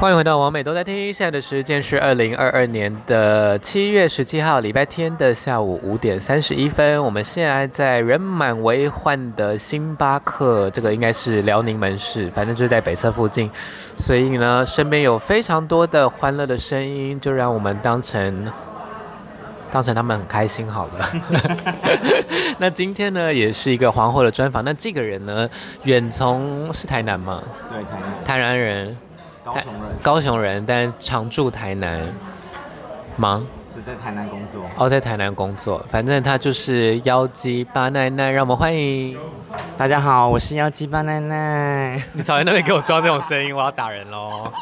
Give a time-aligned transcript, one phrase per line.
[0.00, 7.02] 欢迎回到王美都在听，现在的时间是二零二二年的七月十七号礼拜天的下午五点三十一分。
[7.02, 13.50] 我们现在在人满为患的星巴克，这个应该是辽宁门市，反正就是在北侧附近，
[13.96, 18.46] 所以呢，身边有非常多的欢乐的声音，就让我们当成
[19.72, 21.12] 当成他们很开心好了。
[22.58, 24.64] 那今天呢，也是一个皇后的专访。
[24.64, 25.50] 那这个人呢，
[25.82, 27.42] 远从是台南吗？
[27.68, 28.96] 对，台南，台南人。
[29.48, 32.06] 高雄人，高雄人，但常住台南，
[33.16, 34.62] 忙是在台南工作。
[34.76, 39.16] 哦，在台南工作，反正他就是妖姬巴奈奈，让我们欢迎。
[39.76, 42.02] 大家好，我是妖姬巴奈奈。
[42.12, 44.52] 你少在那边给我装这种声音，我要打人喽。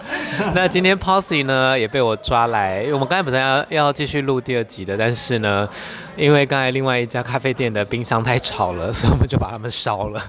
[0.54, 5.68] 那今天 Posy 呢也被我抓来，我们刚才本来要要继续录第二集的，但是呢，
[6.16, 10.20] 因为刚才另外一家咖啡店的冰箱太吵了，所以我们就把它们烧了。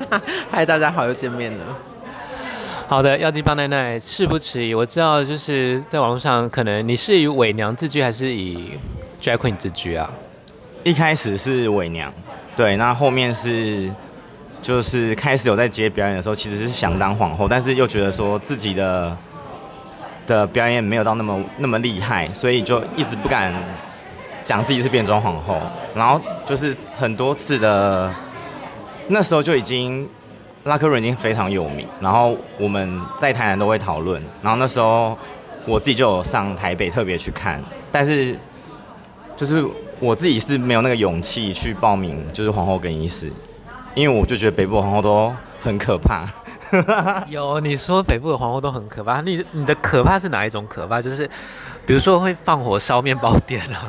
[0.50, 1.64] 嗨，大家好，又见面了。
[2.88, 8.78] 好的，妖姬巴奈奈，事不迟疑，我知道就是在网络上，可能你是以伪娘自居还是以
[9.20, 10.08] drag queen 自居啊？
[10.84, 12.14] 一开始是伪娘，
[12.54, 13.90] 对，那后面是
[14.62, 19.16] 就是开始有在接表演的时候，其实是想当皇后，但是又觉得说自己的
[20.28, 23.52] 的表演没有到那么那么厉害，所以就一直不敢
[24.44, 25.60] 讲自己是变装皇后，
[25.92, 28.14] 然后就是很多次的
[29.08, 30.08] 那时候就已经。
[30.66, 35.16] 拉克鲁已经非常有名，然后我们在台南都会讨论，然后那时候
[35.64, 38.36] 我自己就有上台北特别去看，但是
[39.36, 39.64] 就是
[40.00, 43.30] 我自己是没有那个勇气去报名，就是皇后更衣室，
[43.94, 46.26] 因为我就觉得北部皇后都很可怕。
[47.30, 51.00] 有你说北部的皇后都很可怕，你你的可怕是哪一种可怕？
[51.00, 51.30] 就是
[51.86, 53.86] 比如说会放火烧面包店啊。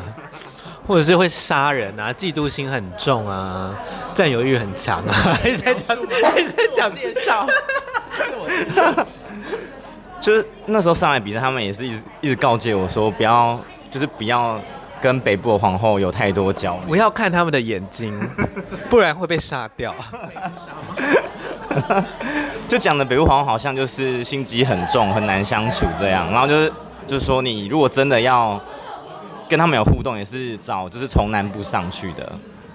[0.88, 3.76] 或者是会杀人啊，嫉妒心很重啊，
[4.14, 5.12] 占有欲很强啊，
[5.44, 7.46] 还是在讲，还是在讲介绍。
[10.20, 13.60] 就是那时候上来比赛，他们也是一直一直告诫我说，不要，
[13.92, 14.60] 就是不要
[15.02, 18.18] 跟北部的皇后有太多交流，不要看他们的眼睛，
[18.90, 19.94] 不然会被杀掉。
[22.68, 26.74] 就讲的北部皇后好像就是心机很重，很难相处这样，然后就是
[27.06, 28.60] 就是说，你如果真的要。
[29.50, 32.32] 跟他们有互动也是找就是从南部上去的，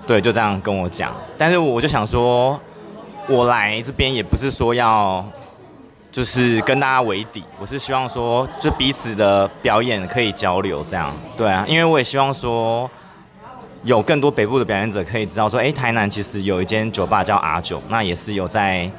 [0.06, 1.12] 对，就这样跟我讲。
[1.36, 2.58] 但是我就想说，
[3.28, 5.24] 我来这边也不是说要
[6.10, 11.12] 就是跟大家为敌，我是希望说就彼此的表演可以交流这样。
[11.36, 12.90] 对啊，因为我也希望说
[13.82, 18.90] 有更多北部的表演者可以知道说，哎，台南其实有一间酒吧叫 R 九，那也是有在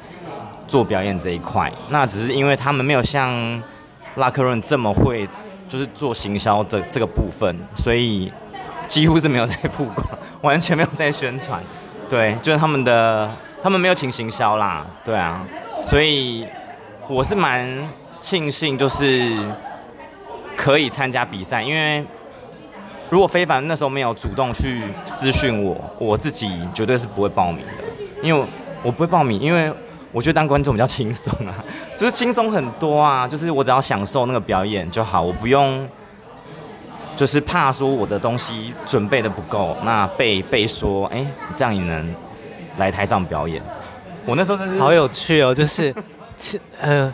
[0.68, 1.72] 做表演这一块。
[1.88, 3.62] 那只是因为他们没有像
[4.14, 5.28] 拉克润这么会。
[5.68, 8.32] 就是做行销这这个部分，所以
[8.86, 10.06] 几乎是没有在曝光，
[10.42, 11.62] 完全没有在宣传。
[12.08, 13.30] 对，就是他们的，
[13.62, 14.86] 他们没有请行销啦。
[15.04, 15.44] 对啊，
[15.82, 16.46] 所以
[17.08, 17.88] 我是蛮
[18.20, 19.36] 庆幸，就是
[20.56, 22.04] 可以参加比赛，因为
[23.10, 27.72] 如果非凡那时候没有主动去私讯我，我自己绝对是不会报名的，
[28.22, 28.46] 因为我，
[28.84, 29.72] 我不会报名，因为。
[30.14, 31.52] 我觉得当观众比较轻松啊，
[31.98, 35.86] 就是轻松很多啊，就是我只要享受那个表演就好，我不用，
[37.16, 41.26] 就是怕说我的东西准备的不够，那被被说，哎、欸，
[41.56, 42.14] 这样也能
[42.78, 43.60] 来台上表演。
[44.24, 45.92] 我那时候真是好有趣哦，就是，
[46.80, 47.12] 呃，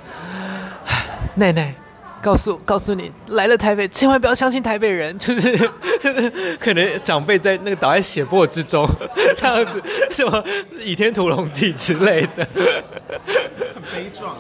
[1.36, 1.74] 奈奈。
[2.22, 5.70] 告诉告诉你，来了台北，千万不要相信台北人， 就是
[6.60, 8.86] 可能长辈在那个倒在血泊之中，
[9.34, 10.32] 这样子，什么
[10.80, 14.36] 《倚天屠龙记》之类的，很悲壮。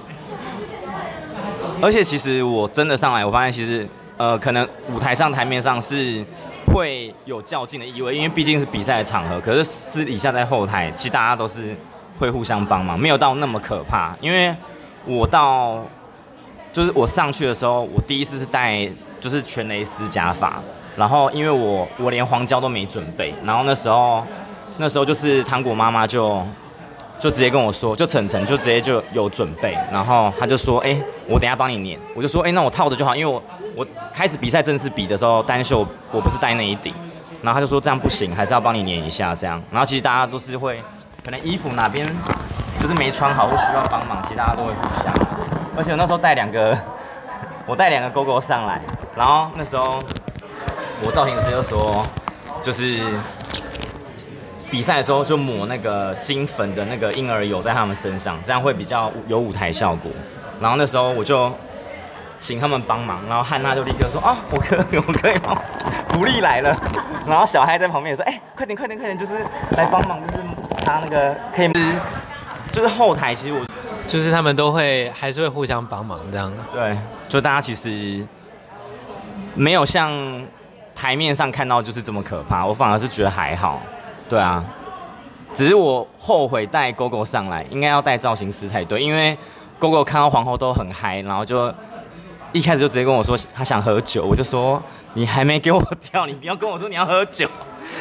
[1.80, 6.22] 而且其实我真的上来，我发现其实呃，可能舞台上、台面上是
[6.66, 9.40] 会有较劲的意味，因为毕竟是比赛的场合。
[9.40, 11.74] 可是私底下在后台，其实大家都是
[12.18, 14.14] 会互相帮忙，没有到那么可怕。
[14.20, 14.54] 因为
[15.06, 15.82] 我到。
[16.72, 18.88] 就是我上去的时候，我第一次是戴
[19.18, 20.62] 就是全蕾丝假发，
[20.96, 24.24] 然后因为我我连黄胶都没准备，然后那时候
[24.76, 26.42] 那时候就是糖果妈妈就
[27.18, 30.96] 就直接跟我说，就晨晨就直接就有准备，然后他就说，哎、
[31.28, 33.42] 我等下帮你粘，我就说，哎、那我套着就好，因为我
[33.76, 36.94] 我开始比赛正式比的时候单袖我不是戴那一顶，
[37.42, 40.80] 然后他就说这样不行，还是要帮你粘一下这样，然后其实大家都是会
[41.24, 42.06] 可能衣服哪边
[42.80, 45.39] 就是没穿好或需要帮忙，其实大家都会互相。
[45.76, 46.76] 而且我那时候带两个，
[47.66, 48.80] 我带两个勾勾上来，
[49.16, 49.98] 然后那时候
[51.02, 52.04] 我造型师就说，
[52.62, 53.00] 就是
[54.70, 60.10] 比赛的时候就抹那个金粉的那个婴儿油在他们身上，这样会比较有舞台效果。
[60.60, 61.50] 然后那时候我就
[62.38, 65.56] 请他们帮忙，然后汉娜就立刻说：“哦，我可以， 我可以帮，
[66.10, 66.76] 福利来了。”
[67.26, 69.34] 然后小孩在旁边也说：“哎、快点，快点，快点，就是
[69.76, 70.42] 来帮忙，就是
[70.84, 71.72] 他那个可以，
[72.72, 73.60] 就是后台其实我。”
[74.10, 76.52] 就是他们都会还是会互相帮忙这样。
[76.72, 76.98] 对，
[77.28, 78.26] 就大家其实
[79.54, 80.10] 没有像
[80.96, 83.80] 台面上看到就是这么可怕，我反而是觉得还好。
[84.28, 84.64] 对啊，
[85.54, 89.38] 只是我后悔带 GoGo 上来，应该要带造型师才对，因为
[89.78, 91.72] GoGo 看到皇后都很嗨，然后就
[92.50, 94.82] 一开始就直接跟我说他想喝酒，我就说
[95.14, 97.48] 你还没给我跳，你不要跟我说你要喝酒。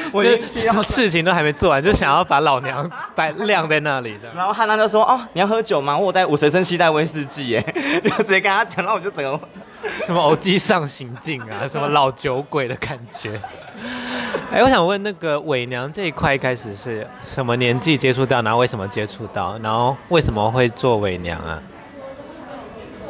[0.12, 0.38] 我就
[0.84, 4.30] 事情都还没做完，就想要把老娘 摆晾在那里的。
[4.36, 5.98] 然后汉娜就说：“哦，你要喝酒吗？
[5.98, 7.62] 我带我随身携带威士忌，哎，
[8.02, 9.40] 就直接跟他讲，然后我就整个
[10.06, 13.40] 什么欧吉桑行径啊，什么老酒鬼的感觉。
[14.52, 21.62] 哎，我想问那个伪娘这一块一开始是什么年纪接触到，然后为什么接触到，然后为什么会做伪娘啊？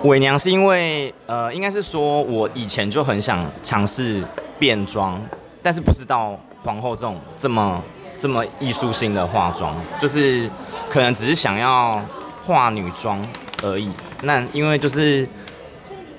[0.04, 4.24] 伪娘是因为呃，应该是说我以前就很想尝试
[4.58, 5.22] 变装，
[5.62, 6.40] 但是不是到。
[6.64, 7.82] 皇后这种这么
[8.18, 10.50] 这么艺术性的化妆，就是
[10.90, 12.02] 可能只是想要
[12.46, 13.26] 化女装
[13.64, 13.92] 而已。
[14.24, 15.28] 那因为就是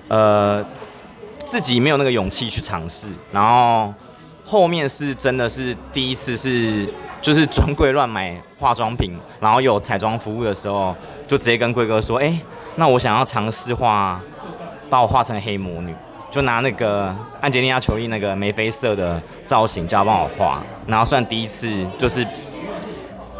[0.08, 0.64] 呃
[1.44, 3.92] 自己没有那个勇气去尝试，然后
[4.44, 6.88] 后面是真的是第一次是
[7.20, 10.96] 就是专柜乱买化妆品，然后有彩妆服务的时候，
[11.26, 12.40] 就直接跟贵哥说：“哎、
[12.76, 14.20] 那我想要尝试画，
[14.88, 15.94] 把我画成黑魔女。”
[16.30, 21.68] 就拿那个安吉丽亚·裘莉那个眉飞色的造型，叫帮我画，然后算第一次
[21.98, 22.24] 就是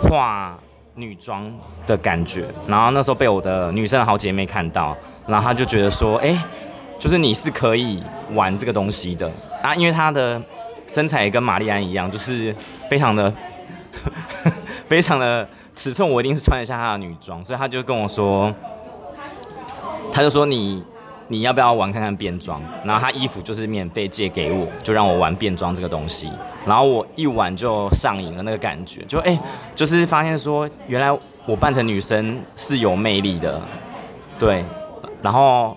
[0.03, 0.59] 画
[0.95, 1.49] 女装
[1.87, 4.97] 的感觉，然后那时候被我的女生的好姐妹看到，
[5.29, 6.37] 然后她就觉得说，哎，
[6.99, 8.03] 就是你是可以
[8.35, 9.31] 玩这个东西的
[9.63, 10.43] 啊，因为她的
[10.89, 12.53] 身材也跟玛丽安一样，就是
[12.89, 13.33] 非常的
[14.89, 18.53] 非常的尺寸，我一定是穿得下她的女装，所以她就跟我说，
[20.13, 20.83] 她就说你。
[21.33, 22.61] 你要不要玩看看变装？
[22.85, 26.29] 然后他衣服就是免费借给我，就让我玩变装这个东西。
[26.67, 29.39] 然后我一玩就上瘾了，那个感觉就哎、
[29.77, 31.17] 就是发现说原来
[31.47, 33.61] 我扮成女生是有魅力的，
[34.41, 34.65] 对。
[35.23, 35.77] 然后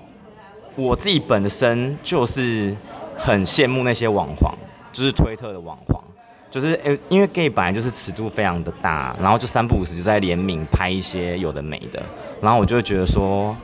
[0.75, 2.75] 我自己本身就是
[3.15, 4.51] 很羡慕那些网黄，
[4.91, 6.03] 就是推特的网黄，
[6.49, 12.01] 就是哎、因为 gay 本来就是尺度非常的大，然后就三不五时就在联名拍一些有的没的，
[12.41, 13.55] 然后我就觉得说。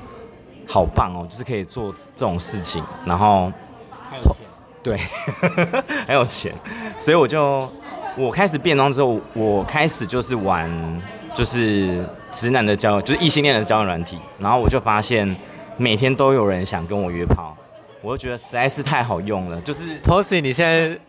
[0.71, 3.51] 好棒哦，就是可以做这种事情，然后
[4.07, 4.35] 还有钱，
[4.83, 4.95] 对，
[6.05, 6.53] 很有钱，
[6.95, 7.67] 所以我就
[8.15, 10.69] 我开始变装之后，我开始就是玩
[11.33, 15.35] 就是直男的交友，就是异性恋的交友软体，然后我就发现
[15.75, 17.57] 每天都有人想跟我约炮，
[18.03, 20.99] 我就觉得实在是太好用了，就是 Posy，你现在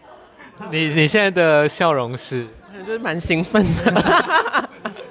[0.70, 2.46] 你你现在的笑容是，
[2.86, 4.68] 就是蛮兴奋的。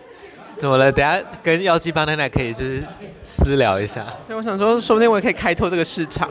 [0.59, 0.91] 怎么了？
[0.91, 2.83] 等下跟妖姬帮奶奶可以就是
[3.23, 4.05] 私聊一下。
[4.27, 6.29] 对，我想说，说不定我也可以开拓这个市场。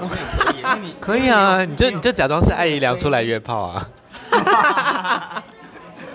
[1.00, 3.88] 可以啊，你就你就假装是艾姨良出来约炮啊。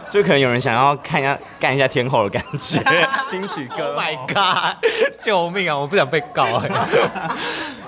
[0.09, 2.79] 就可能有人想要看一下干一下天后的感觉，
[3.25, 3.95] 金曲歌。
[3.95, 4.77] Oh my god！
[5.17, 5.75] 救命啊！
[5.75, 6.69] 我不想被告哎。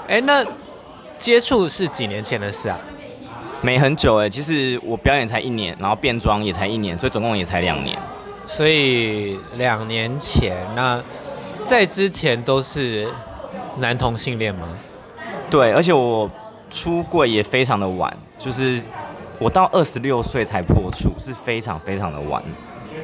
[0.18, 0.44] 哎，那
[1.20, 2.80] 接触是几年前的事啊？
[3.62, 7.96] 没很久哎，其实我表演才一年，然后变装也才一年，所以总共也才两年。
[8.48, 11.02] 所以两年前，那
[11.66, 13.08] 在之前都是
[13.78, 14.68] 男同性恋吗？
[15.50, 16.30] 对，而且我
[16.70, 18.82] 出柜也非常的晚，就是
[19.40, 22.42] 我到二十六岁才破处，是非常非常的晚。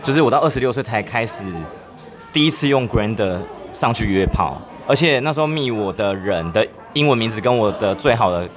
[0.04, 1.44] 就是我到二十六岁才开始
[2.32, 3.40] 第一次用 grand
[3.74, 8.48] 上去约炮，而且那时候密我的人的英文名字跟我的最好的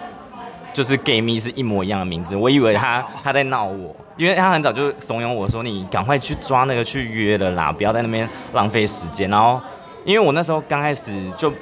[0.72, 3.96] 就是 gay 蜜是一模一样的名字，我以为他他在闹我。
[4.16, 9.60] 因为他很早就怂恿我说：“你赶快去抓那个去约了啦，不要在那边浪费时间。”然后，
[10.04, 11.52] 因为我那时候刚开始就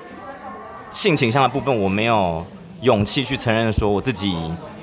[0.91, 2.45] 性倾向的部分，我没有
[2.83, 4.37] 勇气去承认说我自己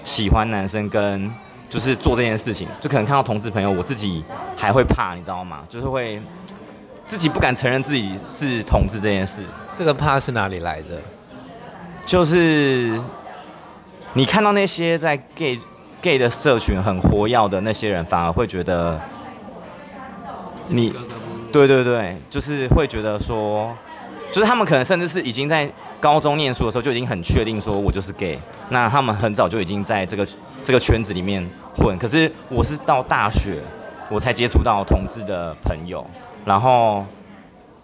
[0.04, 1.32] 喜欢男生，跟
[1.70, 4.24] 就是做这件事情，就可能看到同志朋友，我自己
[4.58, 5.64] 还会怕，你知道吗？
[5.70, 6.20] 就是会
[7.06, 9.46] 自己不敢承认自己是同志这件事。
[9.76, 11.00] 这个怕是哪里来的？
[12.04, 13.00] 就是
[14.14, 15.60] 你看到那些在 gay。
[16.02, 19.00] Gay 的社群很活跃的那些人，反而会觉得
[20.68, 20.94] 你，
[21.52, 23.76] 对对对，就是会觉得说，
[24.32, 28.40] 就是他们可能甚至是已经在高中念书的时候就已经很确定说我就是 gay，
[28.70, 30.26] 那他们很早就已经在这个
[30.64, 31.98] 这个圈子里面混。
[31.98, 33.60] 可是我是到大学
[34.10, 36.06] 我才接触到同志的朋友，
[36.46, 37.06] 然后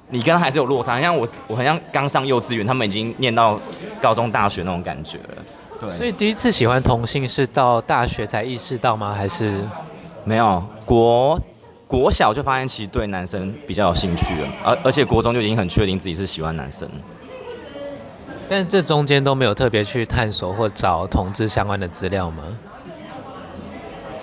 [0.10, 3.60] 你跟他还是有落差，像我我很像刚上幼稚园，他们已经念到
[4.02, 5.44] 高中大学那种感觉了。
[5.80, 9.14] 对，所以第一次喜欢同性是到大学才意识到吗？
[9.14, 9.64] 还是
[10.24, 11.40] 没有国
[11.88, 16.90] 国小就发现其实对男生比较有兴趣了，而而且国中就已经很确定自己是喜欢男生。
[18.48, 22.44] 但这中间都没有特别去探索或找同志相关的资料吗？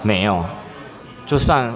[0.03, 0.45] 没有，
[1.27, 1.75] 就算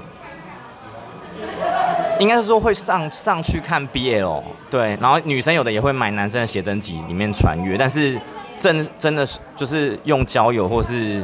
[2.19, 8.19] 应该是说会上上去看 BL，对，然后女生有的也会买男生的写真集里面传阅，但是
[8.57, 11.23] 真真的是就是用交友或是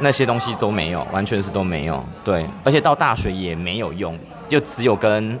[0.00, 4.18] 那些东西都没有，完全是都没有，对，而且到大学也没有用，
[4.48, 5.38] 就只有跟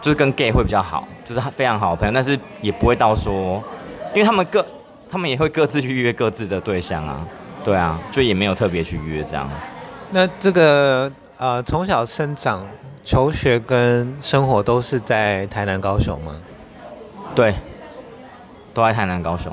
[0.00, 3.62] 就是跟 gay 会比较好，就是非常好的朋友，但是也不会到说，
[4.14, 4.64] 因为他们各
[5.10, 7.26] 他们也会各自去约各自的对象啊，
[7.62, 9.48] 对啊，就也没有特别去约这样。
[10.10, 12.64] 那这个呃从小生长。
[13.06, 16.34] 求学跟生活都是在台南、高雄吗？
[17.34, 17.54] 对，
[18.72, 19.52] 都在台南、高雄。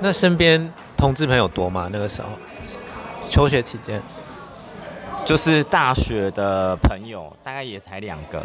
[0.00, 1.88] 那身边同志朋友多吗？
[1.92, 2.28] 那个时候，
[3.28, 4.02] 求学期间，
[5.24, 8.42] 就是大学的朋友大概也才两个，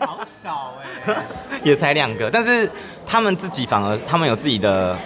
[0.00, 0.74] 好少
[1.06, 1.22] 哎、欸，
[1.62, 2.30] 也才两个。
[2.30, 2.70] 但是
[3.04, 4.96] 他们自己反而他们有自己的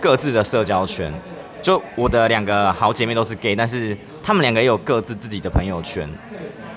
[0.00, 1.12] 各自的社交圈。
[1.62, 6.08] 就我的两个好姐妹都是 gay，但是他们两个也有各自自己的朋友圈。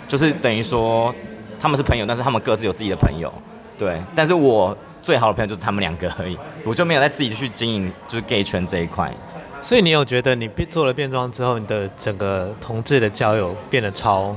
[0.09, 1.15] 就是等于说，
[1.57, 3.31] 他们是朋友，但是他们各自有自己的朋友，
[3.77, 4.01] 对。
[4.13, 9.13] 但是我最好的朋友就是他们两个而已， 我就没有再自己去经营就是 gay 圈这一块。
[9.61, 14.35] 所以你有觉得你变做了变装之后，你的整个同志的交友变得超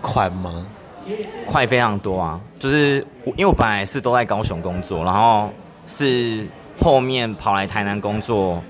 [0.00, 0.66] 快吗？
[1.46, 2.40] 快非常多啊！
[2.58, 5.50] 就是我，因为我本来是都在高雄工作，然后
[5.86, 6.46] 是
[6.80, 8.62] 后面跑来台南工作，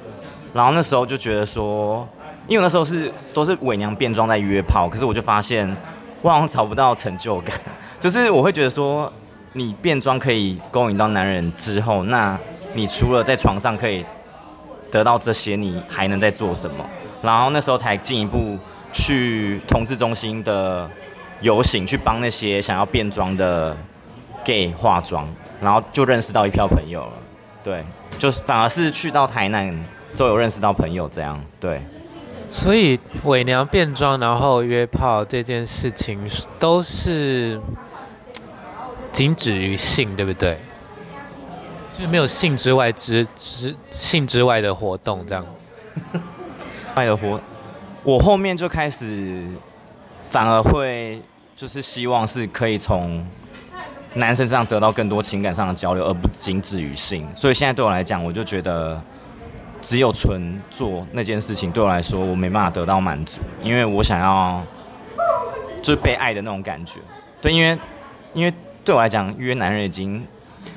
[0.53, 2.07] 然后那时候就觉得说，
[2.47, 5.75] 因为那时候是都是伪娘变装在约炮，可是我就发现。
[6.21, 7.57] 我好像找不到成就感，
[8.01, 9.11] 就是我会觉得说，
[9.53, 12.39] 你变装可以勾引到男人之后，那
[12.75, 14.05] 你除了在床上可以
[14.91, 16.85] 得到这些，你还能再做什么？
[17.23, 18.57] 然后那时候才进一步
[18.93, 20.89] 去同志中心的
[21.41, 23.77] 游行，去帮那些想要变装的
[24.45, 25.29] gay 化妆，
[25.61, 27.13] 然后就认识到一票朋友了。
[27.65, 27.85] 对，
[28.19, 29.77] 就是反而是去到台南
[30.15, 31.83] 就有认识到朋友这样，对。
[32.51, 36.19] 所以伪娘变装然后约炮这件事情
[36.59, 37.61] 都是
[39.13, 40.59] 仅止于性，对不对？
[41.95, 45.45] 就是没有性之外之之性之外的活动这样。
[46.95, 47.41] 外的活，
[48.03, 49.45] 我后面就开始
[50.31, 51.21] 反而会
[51.57, 53.27] 就是希望是可以从
[54.15, 57.27] 男生身上得到更多情感上的交流，而不仅止于性。
[57.35, 59.01] 所以现在对我来讲，我就觉得。
[59.81, 64.61] 只有纯做那件事情对我来说，我没办法得到满足，因为我想要
[65.81, 66.99] 就是被爱的那种感觉。
[67.41, 67.79] 对，因为
[68.35, 68.53] 因为
[68.89, 70.27] 对我来讲，约男人已经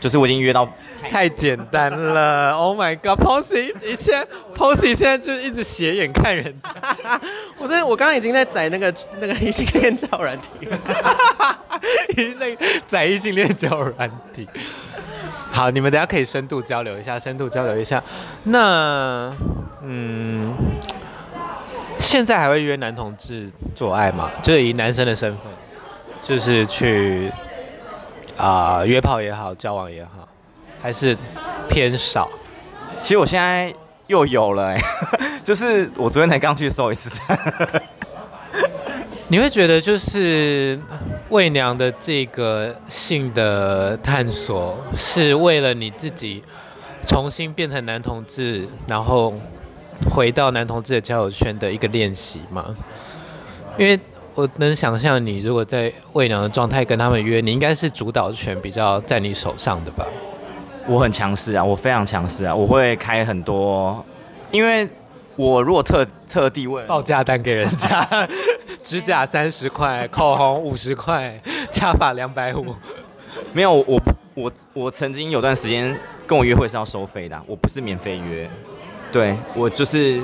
[0.02, 0.68] 就是我已经约到
[1.10, 2.52] 太简单了。
[2.60, 6.54] Oh my God，Posy，以前 Posy 现在就一直斜眼看人。
[7.58, 10.50] 我真的，我刚刚已经在载那个那个异性恋交友软体，
[12.10, 14.46] 已经在载异性恋交友软体。
[15.50, 18.04] 好，你们等下可以深度交流一下，深度交流一下。
[18.44, 19.34] 那，
[19.84, 20.54] 嗯，
[21.98, 24.30] 现在还会约男同志做爱吗？
[24.44, 25.44] 就是以男生的身份，
[26.22, 27.32] 就是去
[28.42, 30.28] 啊、呃、约炮也好，交往也好，
[30.82, 31.16] 还是
[31.70, 32.28] 偏少。
[33.00, 33.72] 其实我现在
[34.08, 34.82] 又有了、欸，
[35.46, 37.12] 就是我昨天才刚去搜一次。
[39.28, 40.78] 你会觉得就是
[41.30, 46.44] 伪娘的这个性的探索，是为了你自己
[47.08, 49.34] 重新变成男同志，然后
[50.10, 52.76] 回到男同志的交友圈的一个练习吗？
[53.78, 53.98] 因为
[54.36, 60.06] 我能想象，你如果在伪娘的状态跟他们约，你应该是主导权比较在你手上的吧？
[60.88, 64.06] 我很强势啊，我非常强势啊，我会开很多，
[64.52, 64.88] 因为。
[65.38, 68.06] 我如果特特地问报价单给人家，
[68.84, 72.76] 指甲三十块，口红五十块，假发两百五，
[73.54, 74.00] 没有我
[74.36, 75.98] 我我曾经有段时间
[76.28, 78.48] 跟我约会是要收费的，我不是免费约，
[79.10, 80.22] 对我就是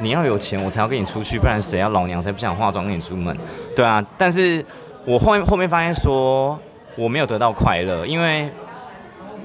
[0.00, 3.36] 你要有钱我才要跟你出去，不然谁要老娘才不想化妆跟你出门，
[3.74, 4.64] 对啊，但是
[5.04, 6.58] 我后面后面发现说
[6.96, 8.50] 我没有得到快乐，因为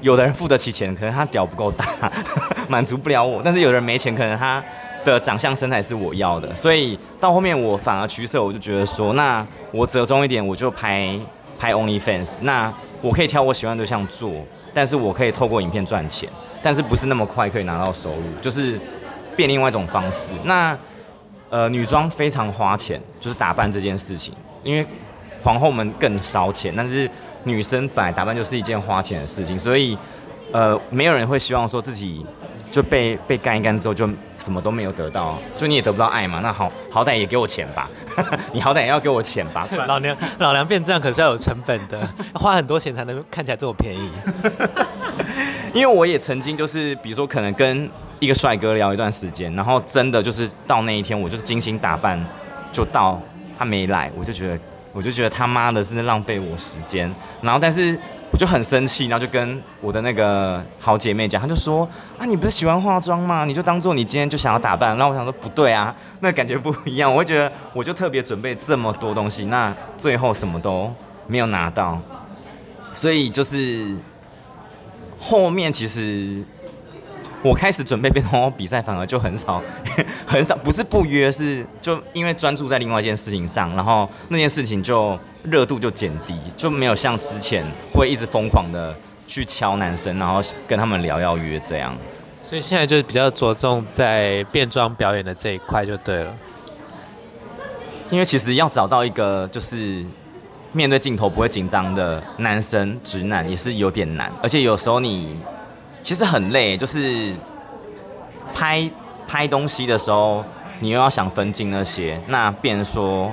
[0.00, 1.86] 有的人付得起钱，可能他屌不够大，
[2.68, 4.62] 满足不了我，但是有的人没钱，可能他。
[5.04, 11.18] 的长相身材是我要的，所以到后面我反而取舍，我就觉得说，那我折中一点，我就拍
[11.58, 14.30] 拍 OnlyFans，那我可以挑我喜欢的对象做，
[14.72, 16.28] 但是我可以透过影片赚钱，
[16.62, 18.78] 但是不是那么快可以拿到收入，就是
[19.36, 20.34] 变另外一种方式。
[20.44, 20.76] 那
[21.50, 24.86] 呃，女装非常花钱，就是打扮这件事情，因为
[25.40, 27.10] 皇后们更烧钱，但是
[27.44, 29.96] 女生本来打扮就是一件花钱的事情，所以
[30.52, 32.24] 呃，没有人会希望说自己。
[32.70, 34.08] 就被被干一干之后，就
[34.38, 36.40] 什么都没有得到，就你也得不到爱嘛。
[36.40, 37.86] 那好好歹也给我钱吧，
[38.50, 39.68] 你好歹也要给我钱吧。
[39.86, 42.00] 老娘老娘变这样可是要有成本的，
[42.32, 44.10] 花很多钱才能看起来这么便宜。
[45.74, 47.90] 因为我也曾经就是，比如说可能跟
[48.22, 52.24] 一个帅哥聊一段时间，然后真的就是到那一天，我就是精心打扮，
[52.70, 53.20] 就到
[53.58, 54.56] 他没来，我就觉得
[54.92, 57.98] 我就觉得他妈的是在浪费我时间，然后但是
[58.30, 61.82] 我就很生气，然后就跟我的那个好姐妹讲，她就说
[62.16, 63.44] 啊，你不是喜欢化妆吗？
[63.44, 64.96] 你就当做你今天就想要打扮。
[64.96, 67.10] 然后我想说不对啊，那感觉不一样。
[67.10, 70.94] 我会觉得我就特别准备这么多东西，那最后什么都
[71.26, 72.00] 没有拿到，
[72.94, 73.96] 所以就是
[75.18, 76.44] 后面其实。
[77.42, 79.60] 我开始准备变装比赛，反而就很少，
[80.24, 88.94] 很少，不是不约，是就因为专注在另外一件事情上，然后那件事情就热度就减低，就没有像之前会一直疯狂的
[89.26, 91.96] 去敲男生，然后跟他们聊要约这样。
[92.44, 96.32] 所以现在就比较着重在变装表演的这一块就对了。
[98.08, 100.04] 因为其实要找到一个就是
[100.70, 105.36] 面对镜头不会紧张的男生直男也是有点难，而且有时候你。
[106.02, 107.32] 其实很累，就是
[108.52, 108.90] 拍
[109.26, 110.44] 拍东西的时候，
[110.80, 113.32] 你又要想分镜那些，那变说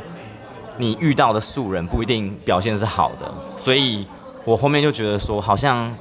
[0.78, 4.08] 你遇到的素人不一定表现是好的，所以
[4.46, 5.92] 我后面就觉得说，好像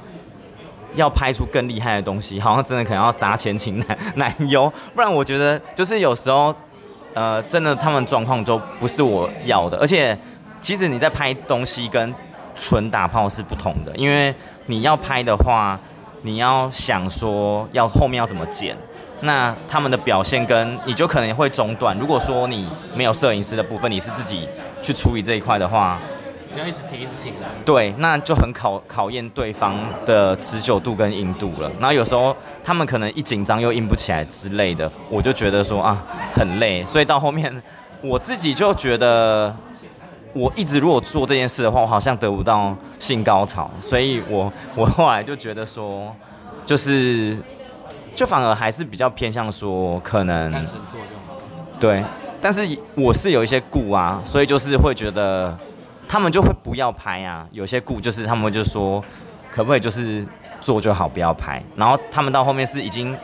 [0.93, 6.53] 要拍出更厉害的东西，好像真的可能要砸钱请男男优，不然我觉得就是有时候，
[7.15, 10.17] 呃，真的他们状况都不是我要的，而且
[10.61, 12.13] 其实你在拍东西跟
[12.53, 14.33] 纯打炮是不同的，因为
[14.67, 15.79] 你要拍的话。
[16.21, 18.77] 你要想说要后面要怎么剪，
[19.21, 21.97] 那他们的表现跟你就可能会中断。
[21.97, 24.47] 如果说你没有摄影师的部分，你是自己
[24.81, 25.97] 去处理这一块的话，
[26.53, 27.47] 你要一直停一直停的。
[27.63, 31.71] 对，那就很考考验对方的持久度跟硬度了。
[31.79, 37.63] 然后有时候他们可能一紧张又硬不起来之类的，我就觉得说啊很累，所以到后面
[38.01, 39.55] 我自己就觉得。
[40.33, 46.15] 我一直如果做这件事的话，我好像得不到性高潮，所以我我后来就觉得说，
[46.65, 47.37] 就是
[48.13, 50.67] 就反而还是比较偏向说可能，
[51.79, 52.03] 对，
[52.39, 52.61] 但是
[52.95, 55.57] 我是有一些顾啊，所以就是会觉得
[56.07, 59.03] 他们就会不要拍啊，有些顾就是他们就说
[59.51, 60.25] 可不可以就是
[60.61, 63.17] 做就好，不要拍，然后他们到后面是已经。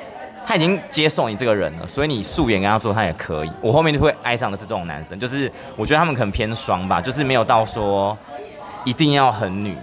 [0.45, 3.51] 他已经接受你这个人了，所以你素颜跟他做，他也可以。
[3.61, 8.15] 我后面就会爱上的是这种男生，就是我觉得他们可能偏双吧，就是没有到说
[8.83, 9.75] 一定要很女。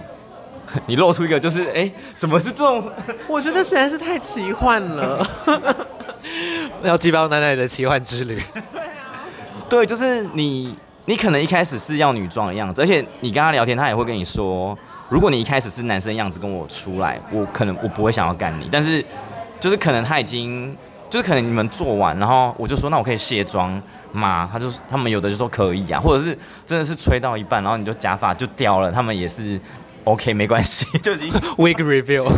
[0.87, 2.89] 你露出一个就是，哎、欸，怎么是这种？
[3.27, 5.27] 我觉得实在是太奇幻了，
[6.81, 8.41] 要鸡包奶奶的奇幻之旅。
[9.69, 14.75] 对，就是你，你可能一开始是要女装的样子，而且你跟他聊天，他也会跟你说，
[15.09, 19.03] 如果你一开始是男生样子跟我出来，我可能我不会想要干你，但是。
[19.63, 20.75] 就是可能他已经，
[21.09, 24.49] 就是可能你们做完，然后我就说，那我可以卸妆吗？
[24.51, 29.57] 他就他们有的就说可以啊，或者是真的是吹到一半，然后你就假发就掉了，他们也是
[30.03, 32.29] OK 没关系， 就已经 wig review。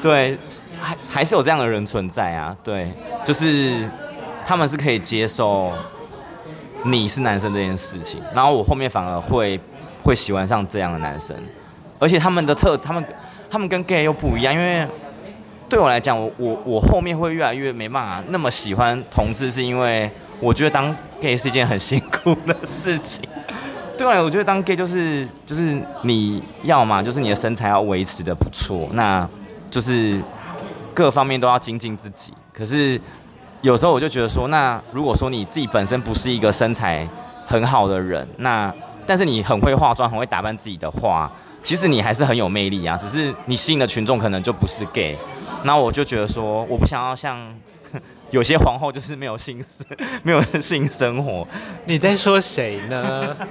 [0.00, 0.38] 对，
[0.80, 2.92] 还还是有这样的人存在啊，对，
[3.24, 3.90] 就是
[4.46, 5.72] 他们是可以接受
[6.84, 9.58] 你是男生这件事情，然后我后面反而会
[10.04, 11.36] 会喜欢上这样的男生，
[11.98, 13.04] 而且他们的特，他们
[13.50, 14.86] 他们跟 gay 又不一样，因为。
[15.68, 23.26] 对我来讲，我我我后面会越来越没办法那么喜欢同志，是因为我觉得当 gay 是一件很辛苦的事情。
[23.96, 29.28] 对我来，我觉得当 gay 就是就是你要嘛，就是你的身材要维持得不错，那
[29.70, 30.20] 就是
[30.92, 32.32] 各方面都要精进自己。
[32.52, 33.00] 可是
[33.62, 37.08] 有时候我就觉得说，那如果说你自己本身不是一个身材
[37.46, 38.72] 很好的人，那
[39.06, 41.30] 但是你很会化妆、很会打扮自己的话，
[41.62, 42.96] 其实你还是很有魅力啊。
[42.96, 45.16] 只是你吸引的群众可能就不是 gay。
[45.64, 47.52] 那我就觉得说，我不想要像
[48.30, 49.64] 有些皇后，就是没有性
[50.22, 51.46] 没有性生活。
[51.86, 53.36] 你在说谁呢？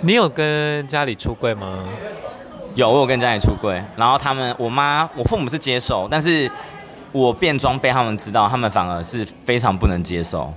[0.00, 1.84] 你有跟家里出柜吗？
[2.74, 3.80] 有，我有跟家里出柜。
[3.96, 6.50] 然后他们，我妈，我父母是接受，但是
[7.12, 10.52] 我变装被他们知道，他们反而是非常不能接受。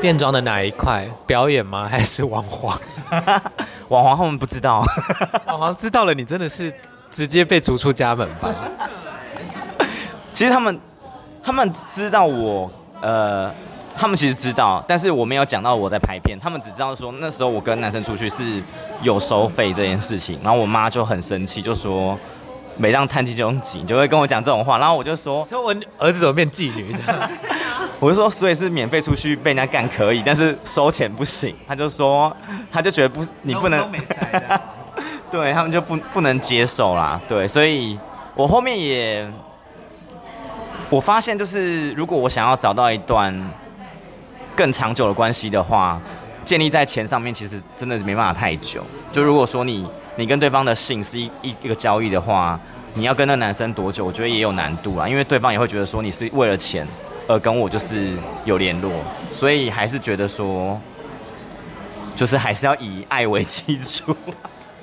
[0.00, 1.08] 变装的哪一块？
[1.26, 1.88] 表演吗？
[1.88, 2.78] 还是网黄？
[3.88, 4.84] 网黄他们不知道。
[5.46, 6.72] 网黄知道了，你真的是
[7.10, 8.54] 直接被逐出家门吧？
[10.32, 10.78] 其实他们
[11.42, 13.52] 他们知道我，呃，
[13.96, 18.62] 他们其实知道，但是我没有讲到我在拍片，他们只知道说那时候我跟男生出去是
[19.02, 22.18] 有收费这件事情，然后我妈就很生气，就说。
[22.78, 26.94] 每当叹气就用挤，就会跟我讲这种话，然后我就说：说我儿子怎么变妓女？
[27.98, 31.56] 我就说，所以是免费出去被人家干可以，但是收钱不行。
[31.66, 32.34] 他就说，
[32.70, 33.90] 他就觉得不，你不能，
[35.32, 37.18] 对他们就不不能接受啦。
[37.26, 37.98] 对，所以
[38.34, 39.26] 我后面也，
[40.90, 43.34] 我发现就是，如果我想要找到一段
[44.54, 45.98] 更长久的关系的话，
[46.44, 48.84] 建立在钱上面，其实真的没办法太久。
[49.10, 49.86] 就如果说你。
[50.16, 52.58] 你跟对方的性是一一一个交易的话，
[52.94, 54.04] 你要跟那男生多久？
[54.04, 56.86] 我觉得也有难度啊，因为对方也会觉得说你是为了钱
[57.28, 58.90] 而跟我就是有联络，
[59.30, 60.80] 所以还是觉得说，
[62.14, 64.16] 就是还是要以爱为基础。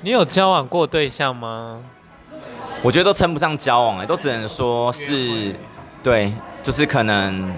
[0.02, 1.80] 你有交往过对象吗？
[2.82, 5.54] 我觉得都称不上交往，哎，都只能说是，
[6.02, 7.50] 对，就是可能，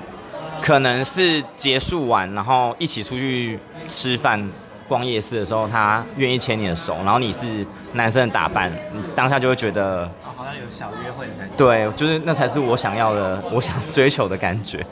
[0.62, 3.58] 可能是结束完，然后一起出去
[3.88, 4.48] 吃饭、
[4.88, 11.54] 逛夜市的时候，他愿意牵你的手，然后你是男生的打扮，你当下就会觉得，哦，好像有小约会的感觉。
[11.56, 14.84] 对，就是那才是我想要的，我想追求的感觉。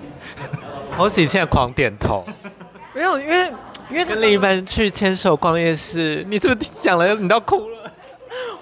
[0.96, 2.24] 我自己现在狂点头，
[2.92, 3.52] 没有，因为
[3.90, 7.90] 因为跟另一半去牵手逛夜市，你是不是讲了你都哭了？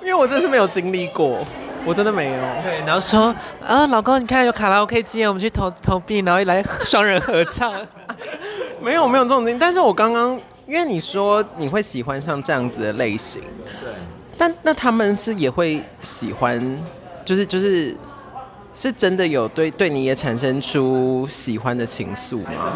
[0.00, 1.44] 因为我真的是没有经历过。
[1.84, 2.38] 我真的没有。
[2.62, 3.34] 对，然后说
[3.66, 7.72] 啊，老公，你看有卡拉 OK 机，我们去投投币，然后一来双人合唱。
[8.80, 9.58] 没有，没有这种经历。
[9.58, 13.42] 但是我刚刚，因为你说你会喜欢上这样子的类型，
[13.80, 13.90] 对。
[14.38, 16.78] 但那他们是也会喜欢，
[17.24, 17.96] 就是就是，
[18.74, 22.72] 是真的有对对你也产生出喜欢的情愫吗？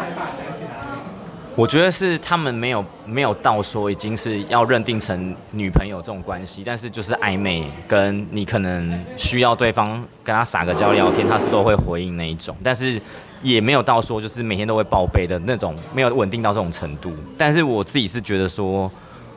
[1.55, 13.01] 我觉得是他们没有没有到说已经是要认定成女朋友这种关系，但是就是暧昧，跟你可能需要对方跟他撒个娇聊天，他是都会回应那一种，但是
[13.41, 17.13] 也没有到说就是每天都会报备的那种，没有稳定到这种程度。
[17.37, 18.91] 但是我自己是觉得说，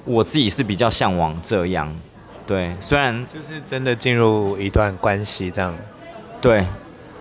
[0.04, 1.92] 我自己是比较向往这样，
[2.46, 5.74] 对，虽然就是真的进入一段关系这样，
[6.40, 6.64] 对，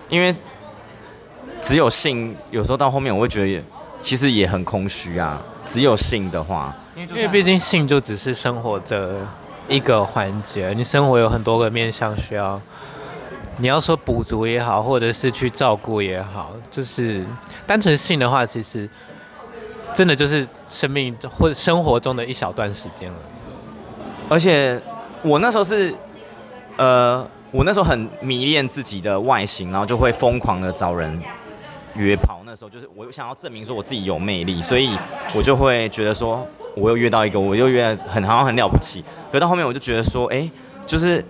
[0.08, 0.34] 因为
[1.60, 3.62] 只有性，有时候到后面我会觉得。
[4.02, 9.28] 其实也很空虚啊，只有性的话，因为毕竟性就只是生活的
[9.68, 12.58] 一个环节，你生活有很多个面向需要，
[13.60, 17.24] 你要说补足也好，或者是去照顾也好，就是
[17.66, 18.88] 单纯性的话，其实
[19.94, 23.18] 真的就是生命或者生活中的一小段时间了。
[24.30, 24.80] 而且
[25.22, 25.94] 我那时候是，
[26.78, 31.20] 呃，我那时候很迷恋自己的外形，然后就会疯狂的找人
[31.96, 32.40] 约炮。
[32.46, 34.96] 那时候就是我想要证明说我自己有魅力，所以
[35.34, 36.46] 我就会觉得说，
[36.76, 39.04] 我又约到一个，我又约很好像很了不起。
[39.30, 40.50] 可到后面我就觉得说，哎、欸，
[40.86, 41.22] 就是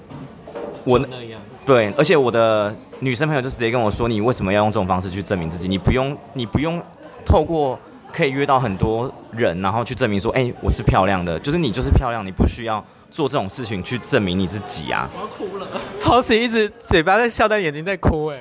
[0.85, 5.69] 我那样对，而且我的女生朋友就直接跟我说，你为什么要用这种方式去证明自己？
[5.69, 6.83] 你不用，你不用
[7.25, 7.79] 透过
[8.13, 15.09] 可以约到很多人，然后去证明说，哎、欸，我是漂亮的，就是你就是漂亮，你不需要做这种事情去证明你自己啊。
[15.15, 15.69] 我要哭了
[16.03, 18.41] ，Posy 一直嘴巴在笑，但眼睛在哭，哎，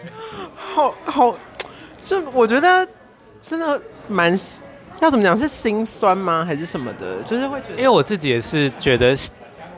[0.55, 1.35] 好好。
[2.01, 2.87] 就我觉得
[3.39, 4.31] 真的蛮
[5.01, 6.43] 要怎么讲，是心酸吗？
[6.43, 7.21] 还是什么的？
[7.23, 9.15] 就是会觉得，因为我自己也是觉得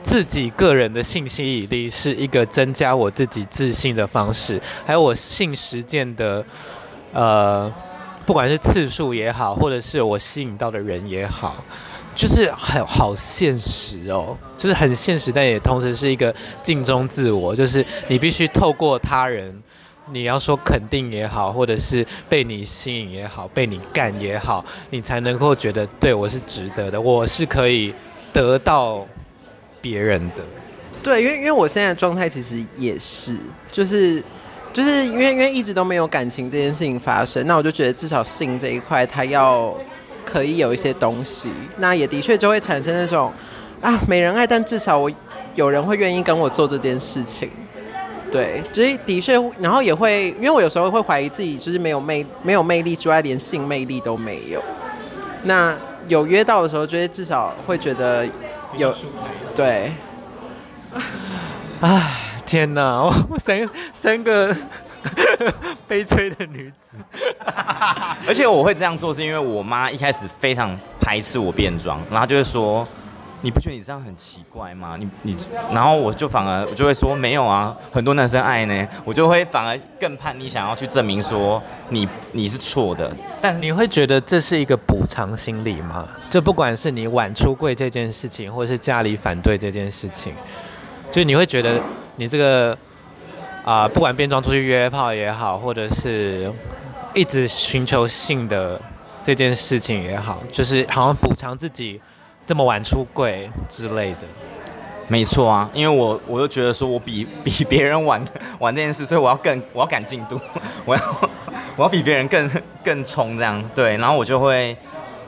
[0.02, 6.44] 自己个人的性吸引力是一个增加我自己自信的方式，还有我性实践的
[7.12, 7.72] 呃，
[8.26, 11.62] 不管是次数也好，或者是我吸引到的人也好，
[12.14, 19.62] 就是很好现实哦，就是很现实，但也同时是一个镜中自我，就是你必须透过他人。
[20.10, 27.94] 你要说肯定也好，或者是被你吸引也好，被你干也好，你才能够觉得对我是值得的，我是可以
[28.32, 29.06] 得到
[29.82, 30.36] 别人的。
[31.02, 33.36] 对，因为因为我现在状态其实也是，
[33.70, 34.22] 就是
[34.72, 39.76] 就是因为因为一直都没有感情这件事情发生，那我就觉得至少性这一块，它要
[40.24, 43.32] 可以有一些东西，那也的确就会产生那种
[43.80, 45.10] 啊没人爱，但至少我
[45.56, 47.50] 有人会愿意跟我做这件事情。
[48.30, 54.62] 对，所以的确，然后也会，因为我有时候会怀疑自己，就是没有魅没有魅力之外，连性魅力都没有。
[55.42, 55.76] 那
[56.08, 58.26] 有约到的时候，觉得至少会觉得
[58.76, 58.94] 有，
[59.54, 59.92] 对。
[61.80, 62.10] 啊，
[62.46, 64.54] 天哪，我 三三个
[65.88, 66.96] 悲催的女子。
[68.26, 72.86] 而且我会这样做，是因为我妈一开始非常排斥我变装，然后就会说。
[73.44, 74.96] 你不觉得你这样很奇怪吗？
[74.96, 75.36] 你你，
[75.72, 83.12] 然后我就反而我就会说没有啊，很多男生爱呢，我就会反而更叛逆，想要去证明说你你是错的。
[83.42, 86.08] 但你会觉得这是一个补偿心理吗？
[86.30, 90.32] 就不管是你晚出柜这件事情，或者是家里反对这件事情，
[91.10, 91.80] 就你会觉得
[92.16, 92.78] 你这个
[93.64, 96.50] 啊、不管变装出去约炮也好，或者是
[97.12, 98.80] 一直寻求性的
[99.22, 102.00] 这件事情也好，就是好像补偿自己。
[102.44, 104.26] 这么晚出柜之类的，
[105.12, 108.18] 没错啊，因为我我就觉得说我比 比别人晚
[108.60, 110.40] 晚这件事，所以我要更我要赶进度，
[110.86, 111.02] 我要
[111.76, 112.50] 我要比别人更
[112.82, 114.74] 更冲这样，对，然后我就会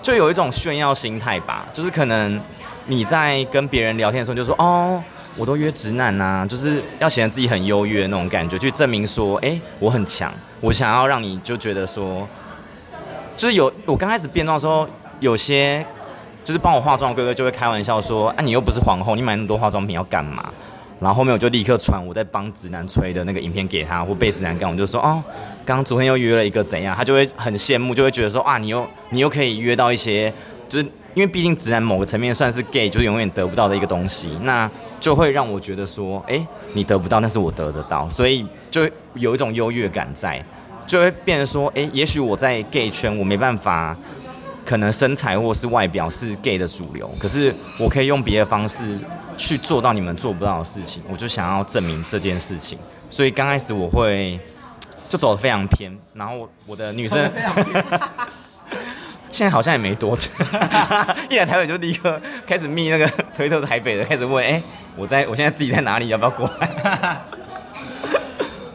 [0.00, 2.40] 就有一种炫耀心态吧，就是可能
[2.86, 5.02] 你在跟别人聊天的时候就说哦，
[5.36, 12.26] 我都约直男呐，就是要显得自己很优越那种感觉，去证明说哎我很强，我想要让你就觉得说，
[13.36, 14.88] 就是有我刚开始变装的时候
[15.20, 15.84] 有些。
[16.44, 20.52] 就是帮我化妆的哥哥就会开玩笑说：“啊，你又不是皇后，你买那么多化妆品要干嘛？”
[21.00, 25.22] 然后后面我就立刻传我在帮直男吹的那个影片给他，或被直男干，我就说哦，
[25.64, 30.32] 刚刚昨天又约了一个怎样，他就会很羡慕，就会觉得说啊，你又你又可以约到一些，
[30.68, 40.42] 就是因为毕竟直男某个层面算是 gay，就是永远得不到的一个东西，那就会让我觉得说，哎，你得不到，但是我得得到，所以就有一种优越感在，
[40.86, 43.96] 就会变得说，哎，也许我在 gay 圈我没办法。
[44.64, 48.98] 可能身材或是外表是 gay 的主流，可是我可以用别的方式
[49.36, 52.78] 去做到你们做不到的事情，我就想要证明这件事情。
[53.10, 54.40] 所以刚开始我会
[55.08, 57.30] 就走的非常偏，然后我的女生
[59.30, 60.16] 现在好像也没多，
[61.28, 64.62] 一来台北就立刻开始密那个推特台北的，开始问，哎、欸，
[64.96, 67.20] 我在我现在自己在哪里，要不要过来？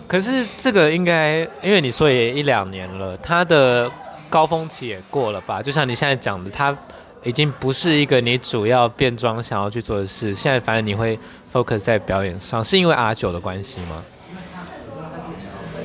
[0.08, 3.92] 可是这个应该，因为你说也一两年了，他的。
[4.30, 6.76] 高峰期也过了吧，就像你现在讲的，它
[7.24, 10.34] 已经不是一个你主要变装想要去做的事。
[10.34, 11.18] 现在反正你会
[11.52, 14.04] focus 在表演上，是因为 R 九的关系吗？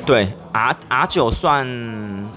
[0.06, 2.30] 对，R R 九算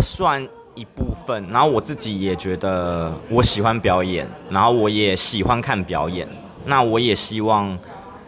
[0.00, 1.48] 算一部分。
[1.50, 6.28] 然后我自己也觉得我喜欢表演，然后我也喜欢看表演。
[6.66, 7.76] 那我也希望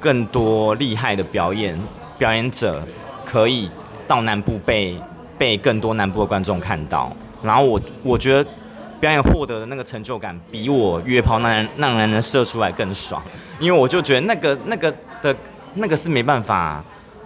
[0.01, 1.79] 更多厉害的表演
[2.17, 2.83] 表演者
[3.25, 3.69] 可以
[4.07, 4.99] 到南部被。
[5.39, 7.11] 被更多南部的观众看到，
[7.43, 8.51] 然后我我觉得
[8.99, 13.23] 表演获得的那个成就感，比我约炮那让人能射出来更爽，
[13.61, 15.35] 因为我就觉得那个那个的
[15.75, 16.83] 那个是没办法，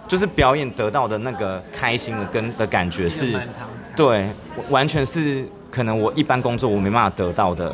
[0.07, 3.35] 就是表演得到的那个开心的跟的感觉是，
[3.95, 4.29] 对，
[4.69, 7.73] 完全是可能我一般工作我没办法得到的，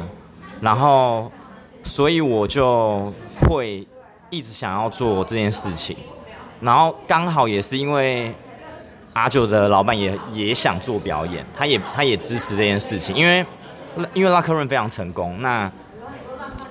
[0.61, 1.29] 然后
[1.83, 3.85] 所以我就会
[4.29, 5.97] 一直想要做这件事情，
[6.61, 8.33] 然后刚好也是因为。
[9.19, 13.45] 阿九的老板也也想做表演，他也他也支持这件事情，因为
[14.13, 15.35] 因为拉克润非常成功。
[15.41, 15.69] 那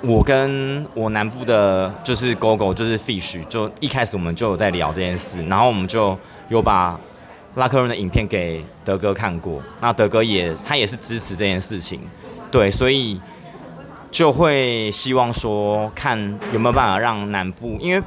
[0.00, 6.98] 我跟我南部的，就是 GoGo，就是 Fish，就一开始我们就有在聊这件事，然后我们就有把
[7.56, 12.00] 拉克润的影片给德哥看过，那德哥也他也是支持这件事情，
[12.50, 13.20] 对，所以
[14.10, 16.18] 就会希望说看
[16.52, 18.02] 有没有办法让南部，因为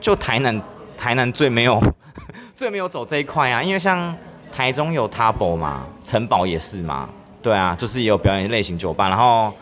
[0.00, 0.60] 就台南
[0.98, 1.80] 台南最没有。
[2.54, 4.14] 最没有走这一块啊，因为像
[4.52, 7.08] 台中有 Table 嘛，城堡也是嘛，
[7.42, 9.52] 对啊，就是也有表演类型酒吧，然后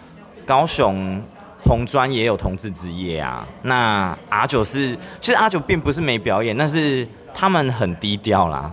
[0.47, 1.21] 高雄
[1.63, 3.47] 红砖也有同志之夜啊。
[3.63, 8.73] 那阿九是，其实阿九并不是没表演，但是他们很低调啦，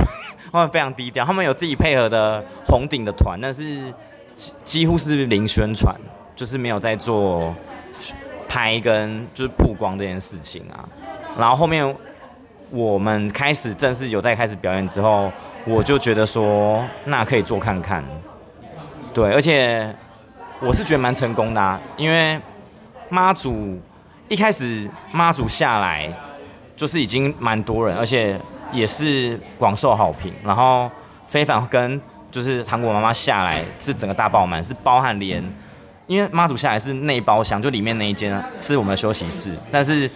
[0.52, 3.92] 他们非常低调，他们有自己配合的红顶的团，但是
[4.34, 5.94] 几几乎是零宣传，
[6.36, 7.54] 就是没有在做
[8.48, 10.88] 拍跟就是曝光这件事情啊，
[11.38, 11.96] 然后后面。
[12.74, 15.30] 我们开始正式有在开始表演之后，
[15.66, 18.02] 我就觉得说那可以做看看，
[19.12, 19.94] 对，而且
[20.58, 22.40] 我是觉得蛮成功的，因为
[23.10, 23.78] 妈祖
[24.26, 26.10] 一开始妈祖下来
[26.74, 28.40] 就是已经蛮多人，而且
[28.72, 30.32] 也是广受好评。
[30.42, 30.90] 然后
[31.26, 35.44] 非凡跟就是糖果妈妈下来是整个大爆满，是包含连
[36.06, 40.10] 因为妈祖下来是内包厢，就里面那一间是我们的休息室，但是。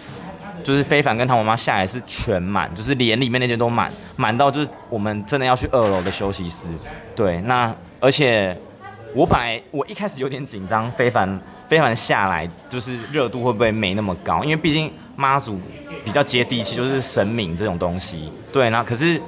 [0.63, 6.67] 就是非凡跟他妈妈下来是全满，就是连里面那间都满，满到就是我们真的要去二楼的休息室。
[7.15, 8.57] 对，那而且
[9.13, 14.43] 我本来我一开始有点紧张，非凡非凡下来就是热度会不会没那么高？
[14.43, 15.59] 因为毕竟妈祖
[16.03, 18.31] 比较接地气，就是神明这种东西。
[18.51, 19.21] 对，那可是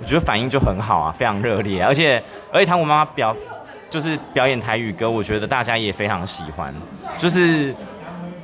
[0.00, 2.22] 我觉得反应就很好啊，非常热烈，而且
[2.52, 3.36] 而且糖果妈妈表
[3.90, 6.72] 就是表演台语歌，我觉得大家也非常喜欢，
[7.18, 7.74] 就是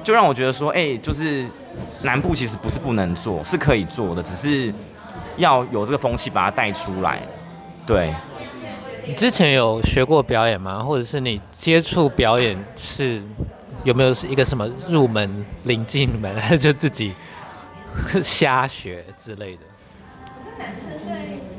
[0.05, 1.47] 就让我觉得说，哎、就是。
[2.03, 4.73] 南部其实不是不能做，是可以做的，只是
[5.37, 7.21] 要有这个风气把它带出来。
[7.87, 8.14] 对，
[9.07, 10.83] 你之前有学过表演吗？
[10.83, 13.23] 或者是你接触表演是
[13.85, 17.14] 有没有是一个什么入门、临进门， 还是就自己
[18.23, 19.61] 瞎学之类的？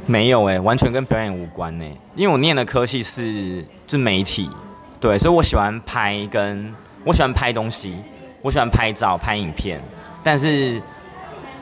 [0.05, 1.97] 没有哎、欸，完全跟表演无关呢、欸。
[2.15, 4.49] 因为我念的科系是是媒体，
[4.99, 7.95] 对，所以我喜欢拍，跟我喜欢拍东西，
[8.41, 9.81] 我喜欢拍照、拍影片。
[10.23, 10.81] 但是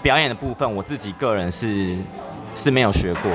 [0.02, 1.98] 表演的部分，我自己个人是
[2.56, 3.32] 是没有学过，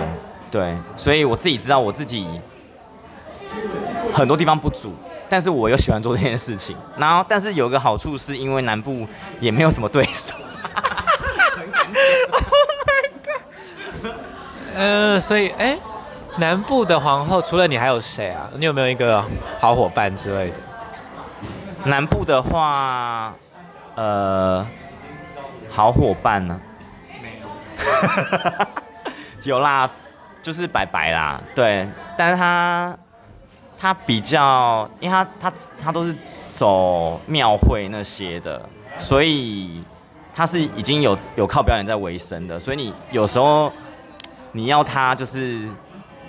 [0.51, 2.29] 对，所以我自己知道我自己
[4.13, 4.95] 很多地方不足，
[5.29, 6.77] 但是我又喜欢做这件事情。
[6.97, 9.07] 然后，但是有个好处是因为南部
[9.41, 10.35] 也没有什么对手。
[12.31, 12.43] Oh
[12.87, 13.03] my
[14.03, 14.15] god！
[14.75, 15.79] 呃，所以哎，
[16.39, 18.49] 南部的皇后除了你还有谁啊？
[18.57, 19.25] 你有没有一个
[19.61, 20.57] 好伙伴之类的？
[21.85, 23.35] 南部的话，
[23.95, 24.67] 呃。
[25.73, 26.61] 好伙伴呢？
[27.23, 27.49] 没有，
[29.57, 29.91] 有啦，
[30.43, 32.95] 就是白白啦，对，但是他
[33.79, 36.15] 他比较，因为他他他都是
[36.51, 39.83] 走庙会那些的，所以
[40.35, 43.73] 他是已经有有靠表演在维生的，所以你有时候
[44.53, 45.67] 你要他就是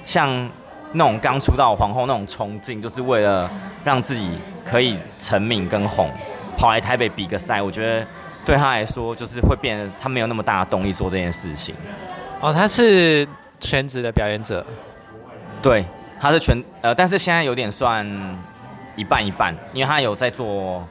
[0.05, 0.49] 像
[0.93, 3.51] 那种刚出道皇后那种冲劲，就是为了
[3.83, 4.31] 让自己
[4.65, 6.09] 可以成名跟红，
[6.57, 8.07] 跑来台北比个赛，我觉得
[8.45, 11.75] 对他来说就是会变得他没有那么大的动力做这件事情。
[12.39, 13.27] 哦，他是
[13.59, 14.65] 全职的表演者，
[15.61, 15.85] 对，
[16.19, 18.05] 他是全呃，但是现在有点算
[18.95, 20.87] 一半一半，因为他有在做，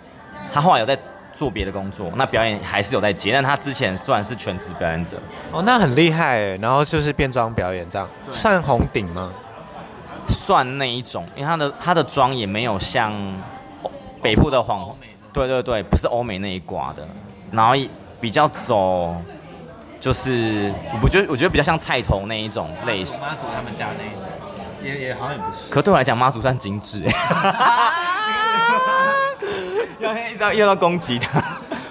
[0.53, 0.99] 他后来有在。
[1.35, 5.17] 做别的工作，那表演还是有在接，但他之前算是全职表演者。
[5.51, 6.39] 哦，那很厉害。
[6.59, 9.33] 然后就是变装表演这样，算红顶吗？
[10.29, 13.15] 算那一种，因为他的他的妆也没有像
[14.21, 14.95] 北部的黄，
[15.33, 17.09] 对对对，不是欧美那一挂的。
[17.53, 17.75] 然后
[18.21, 19.15] 比较走，
[20.01, 23.21] 就是我觉得我觉得比较像菜头那一种类型。
[23.21, 24.23] 妈祖他们家那一种，
[24.83, 25.71] 也也好像也不是。
[25.71, 27.07] 可对我来讲，妈祖算精致。
[30.01, 31.41] 要一直要到攻击他，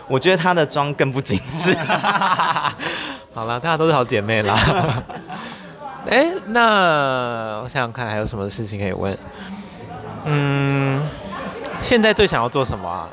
[0.08, 1.74] 我觉得她的妆更不精致。
[3.34, 4.54] 好了，大家都是好姐妹啦。
[6.10, 9.17] 哎、欸，那我想想看，还有什么事情可以问？
[10.26, 11.02] 嗯，
[11.80, 13.08] 现在最想要做什么啊？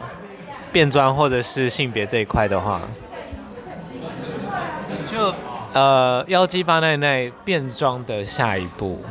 [0.72, 2.80] 变装或者是性别这一块的话，
[5.10, 5.34] 就
[5.72, 9.02] 呃，妖姬八奈奈变装的下一步。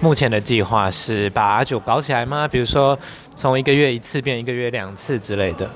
[0.00, 2.48] 目前的计划是把阿九搞起来吗？
[2.48, 2.98] 比如说
[3.34, 5.70] 从一个月一次变一个月两次之类的？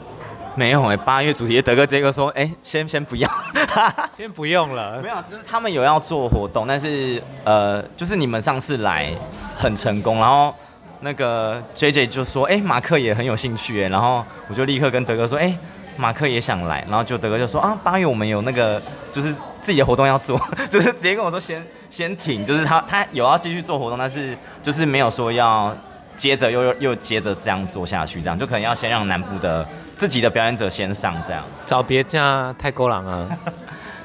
[0.56, 3.28] 没有哎、欸，八月主题德哥这个说，哎、欸，先先不要，
[4.16, 5.00] 先不用了。
[5.04, 9.12] 没有，就是他们有要做活动，但是呃，就是你们上次来
[9.54, 10.54] 很成功，然后
[11.00, 15.58] 那个 JJ 就说，哎、欸，马克也很有兴趣哎，然后我就立刻跟德哥说，哎、欸。
[15.98, 25.74] 马克也想来，然后就德哥就说啊，八月我们有那个就是自己的活动要做， 就是直接跟我说先先停，就是他他有要继续做活动，但是就是没有说要
[26.14, 33.26] 接着又又又接着这样做下去，这样就可能要先让南部的自己的表演者先上，这样找别家太勾狼啊，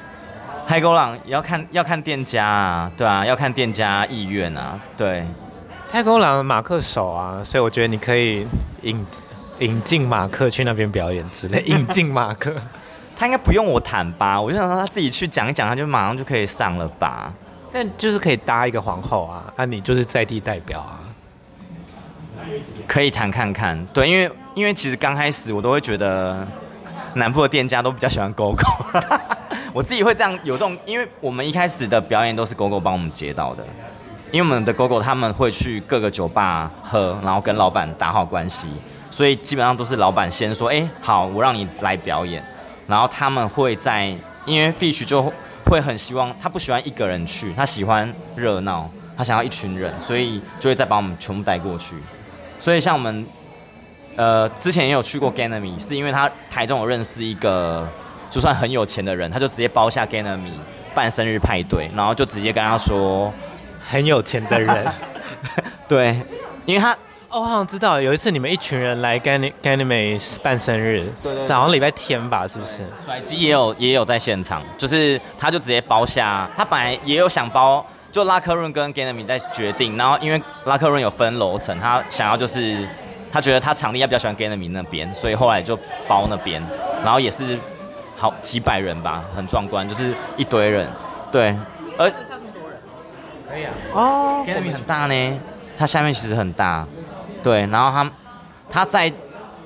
[0.66, 5.26] 太勾狼也要看要看店家啊，对啊，要看店家意愿啊，对，
[5.92, 8.46] 太空狼马克手啊，所以我觉得你可以
[8.80, 9.06] 引。
[9.58, 12.52] 引进马克去那边表演之类， 引进马克，
[13.14, 14.40] 他应该不用我谈吧？
[14.40, 17.32] 我就想说他自己去讲一讲，他就马上就可以上了吧？
[17.70, 20.98] 但就是可以搭一个皇后啊，啊，你就是在地代表啊，
[22.88, 23.86] 可以谈看看。
[23.92, 26.44] 对，因为因为其实刚开始我都会觉得
[27.14, 28.64] 南部的店家都比较喜欢狗狗，
[29.72, 33.64] 我自己会这样有这种，因为我们一开始的表演都是狗狗帮我们接到的，
[34.32, 38.66] 因为我们的狗狗他们会去各个酒吧喝，然后跟老板打好关系。
[39.10, 42.42] 所以基本上都是老板先说，哎、好，我让你来表演，
[42.86, 44.06] 然后他们会在，
[44.46, 45.30] 因为 Fish 就
[45.66, 51.94] 会很希望，他不喜欢一个人去，他喜欢热闹，他想要一群人，所以就会再把我们全部带过去。
[52.58, 53.26] 所以像我们，
[54.16, 57.86] 呃，之前也有去过 Ganemy，是因为他台中有认识一个
[58.30, 60.54] 就算很有钱的人，他就直接包下 Ganemy
[60.94, 63.30] 办生日派对，然后就直接跟他说，
[63.92, 64.92] 很有钱的人，
[65.86, 66.20] 对，
[66.64, 66.96] 因为他。
[67.34, 72.86] 哦，我好像知道有一次你们一群人来 Ganymede 办生日，对对，对，好像礼拜天吧，是不是？
[73.06, 82.86] 拽机也有也有在现场，就是他就直接包下，他本来也有想包，就拉克润跟 Ganymede 在决定，然后因为拉克润有分楼层，他想要就是
[83.32, 85.74] 他觉得他场地要比较喜欢 Ganymede 那边，所以后来就
[86.06, 86.62] 包那边，
[87.02, 87.58] 然后也是
[88.14, 90.86] 好几百人吧，很壮观，就是一堆人，
[91.32, 91.56] 对，
[91.96, 92.12] 而
[93.52, 94.44] 可以啊，哦。
[94.46, 95.40] 很大呢，
[95.76, 96.86] 它下面其实很大。
[97.42, 98.10] 对，然后它
[98.70, 99.12] 它在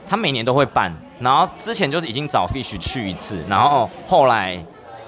[0.08, 4.58] 它每年都会办，然后之前就已经找 Fish 去一次，然后后来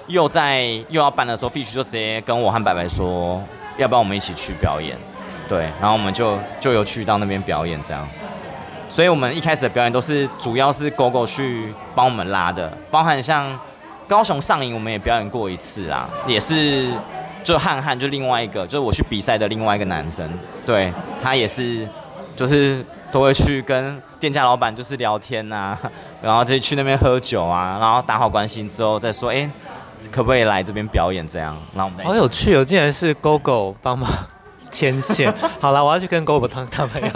[0.07, 3.43] 又在又要办的时候，Fish 就直接跟我和白白说，
[3.77, 4.97] 要不要我们一起去表演？
[5.47, 8.07] 对，然后我们就就有去到那边表演这样。
[8.87, 13.59] 所以我们一开始的表演都是主要是 GoGo 去帮我们拉的，包含像
[14.07, 16.89] 高雄上影我们也表演过一次啦，也是
[17.49, 20.29] 就汉汉就另外一个就是我去比赛的另外一个男生，
[20.65, 21.87] 对他也是。
[22.35, 25.91] 就是都会去跟店家老板就是聊天呐、啊，
[26.23, 29.51] 然后就去那边喝酒啊，然后打好关系之后再说，哎、欸，
[30.09, 31.57] 可不可以来这边表演这样？
[31.75, 34.09] 然后我们好有趣哦，竟然是 GoGo 帮忙
[34.71, 35.33] 牵线。
[35.59, 37.09] 好了，我要去跟 GoGo 当当朋友。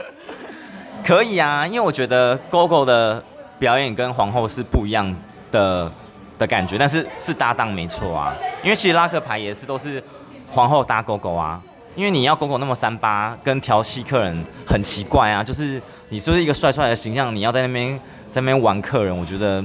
[1.04, 3.22] 可以啊，因为我觉得 GoGo 的
[3.58, 5.14] 表演跟皇后是不一样
[5.50, 5.92] 的
[6.38, 8.32] 的感觉，但是是搭档没错啊。
[8.62, 10.02] 因为其实拉克牌也是都是
[10.50, 11.60] 皇后搭 GoGo 啊。
[11.96, 15.42] 因为你要 GoGo 那么三八，跟调戏客人很奇怪啊！
[15.42, 17.98] 就是你说是一个帅帅的形象，你要在那边
[18.30, 19.62] 在那边玩客人，我觉得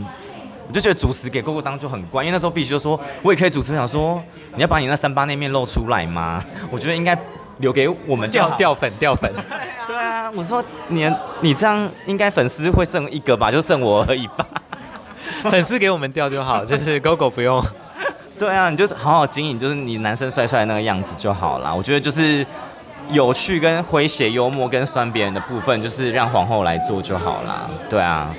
[0.67, 2.23] 我就觉得主持给 GoGo 当就很怪。
[2.23, 4.21] 因为那时候必须就说，我也可以主持，想说
[4.55, 6.43] 你要把你那三八那面露出来吗？
[6.71, 7.17] 我觉得应该
[7.59, 9.31] 留给我们掉掉粉掉粉。
[9.87, 11.09] 对啊，我说你
[11.41, 14.45] 你这样应该粉丝会剩一个吧，就剩我而已吧。
[15.49, 17.63] 粉丝给我们掉就好，就是 GoGo 不用。
[18.37, 21.73] 对啊，你就是好好经营，就是你男生帅帅那个样子就好了。
[21.73, 22.45] 我觉得就是
[23.09, 27.69] 有趣跟诙谐、幽默跟酸别人的部分，就是让皇后来做就好了。
[27.89, 28.33] 对啊。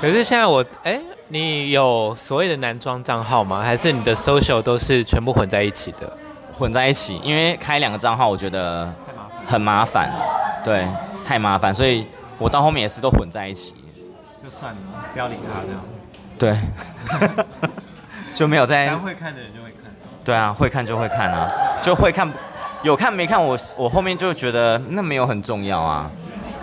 [0.00, 3.62] 可是现在我，哎，你有所谓的男装账号吗？
[3.62, 6.12] 还是你的 social 都是全部混在一起的？
[6.52, 8.92] 混在一起，因为开两个账号，我觉得
[9.46, 10.10] 很麻烦。
[10.62, 10.86] 对，
[11.24, 12.06] 太麻烦，所以
[12.36, 13.74] 我到后面也是都混在一起。
[14.42, 14.80] 就算了，
[15.14, 15.80] 不要理他这样。
[16.38, 16.58] 对。
[18.36, 18.94] 就没有在。
[18.96, 19.90] 会看的人就会看。
[20.22, 22.30] 对啊，会看就会看啊，就会看，
[22.82, 26.10] 有看没看我我后面就觉得那没有很重要啊。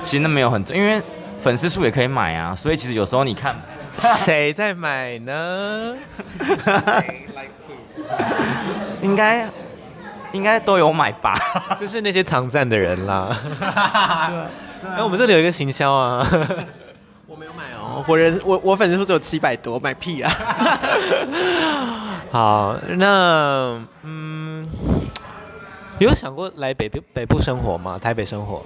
[0.02, 1.02] 其实那没有很重，因为
[1.40, 3.56] 粉丝数也可以买啊，所以其实有时候你看
[4.18, 5.96] 谁在买呢？
[9.02, 9.50] 应该
[10.34, 11.36] 应该都有买吧，
[11.80, 13.36] 就是那些常赞的人啦。
[14.82, 16.28] 对， 哎，我们这里有一个行销啊。
[17.26, 20.32] 我没有买哦，我人我我粉丝数只有七百多，买屁啊！
[22.32, 24.68] 好，那嗯，
[26.00, 27.98] 有想过来北部北部生活吗？
[28.00, 28.64] 台北生活？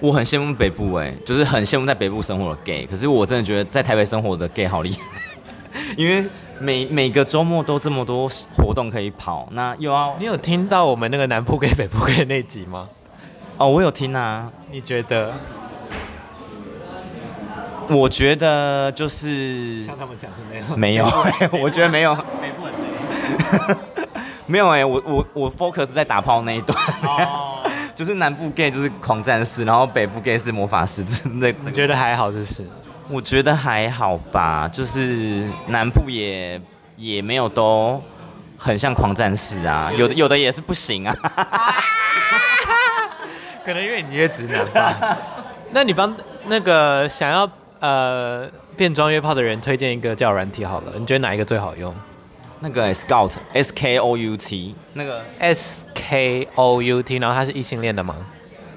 [0.00, 2.84] 我很羡慕北部哎、欸，就是很羡慕在北部生活的 gay。
[2.86, 4.98] 可是我真的觉得在台北生活的 gay 好厉害，
[5.96, 6.24] 因为
[6.58, 12.88] 每每个周末都这么多活动可以跑，那有啊你有听到我们那个南部 gay 北部 gay 那集吗？
[13.56, 14.50] 哦，我有听啊。
[14.72, 15.32] 你觉得？
[17.90, 21.04] 我觉得就是像他们讲的那样，没有，
[21.60, 22.78] 我觉得没有，北部很累，
[24.46, 27.62] 没有哎、欸，我我我 focus 在打炮那一段，哦，
[27.94, 32.64] 就是南部 gay 就是狂战士，然后北部 gay 是魔法师，真的，你觉得还好就是？
[33.08, 36.60] 我觉得还好吧，就是南部也
[36.96, 38.02] 也没有都
[38.56, 41.14] 很像狂战士啊，有的有的也是不行啊，
[43.64, 45.18] 可能因为你也直男吧，
[45.72, 46.14] 那你帮
[46.46, 47.50] 那个想要。
[47.84, 51.94] 呃，变装约炮的人推荐一个叫软体好了，你觉得哪一个最好用？
[52.60, 58.16] 那个 Scout S K O U T，那个 S K O U T，然后他是异性恋的吗？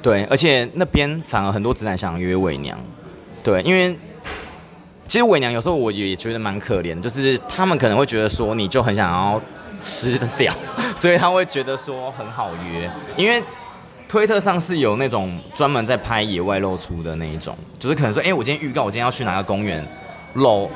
[0.02, 2.78] 对，而且那边反而很多直男想约伪娘。
[3.42, 3.98] 对，因为
[5.08, 9.42] 其实伪娘有时候我也觉得蛮可怜，就是他们可能会觉得说你就很想要
[9.80, 10.54] 吃的掉，
[10.98, 13.42] 所以他会觉得说很好约，因为。
[14.08, 19.86] 推特上是有那种专门在拍野外露出的那一种，就是可能说，哎、欸，我今天预告我今天要去哪个公园
[20.36, 20.70] 露，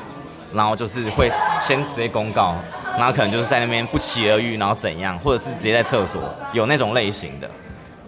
[0.54, 2.56] 然后就是会先直接公告，
[2.98, 6.22] 然后可能就是在那边不期而遇，然后怎样，或者是直接在厕所，
[6.52, 7.50] 有那种类型的，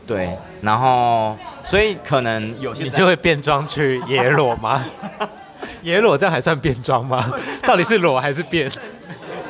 [0.05, 4.83] 对，然后所以可能有些你就会变装去野裸吗？
[5.81, 7.33] 野裸这样还算变装吗？
[7.63, 8.69] 到底是裸还是变？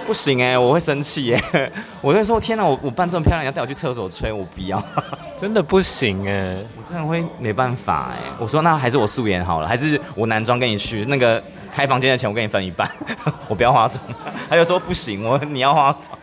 [0.05, 4.81] 不行哎、欸，我会生气哎， 我会说天哪，我我扮这么漂亮，你要带我去厕所吹，我不要，
[5.37, 8.17] 真的不行哎、欸，我真的会没办法哎。
[8.37, 11.41] 我说那还是我素颜好了，还是我男装跟你去，那个
[11.71, 12.89] 开房间的钱我跟你分一半，
[13.47, 14.03] 我不要化妆。
[14.49, 16.17] 他就说不行，我你要化妆，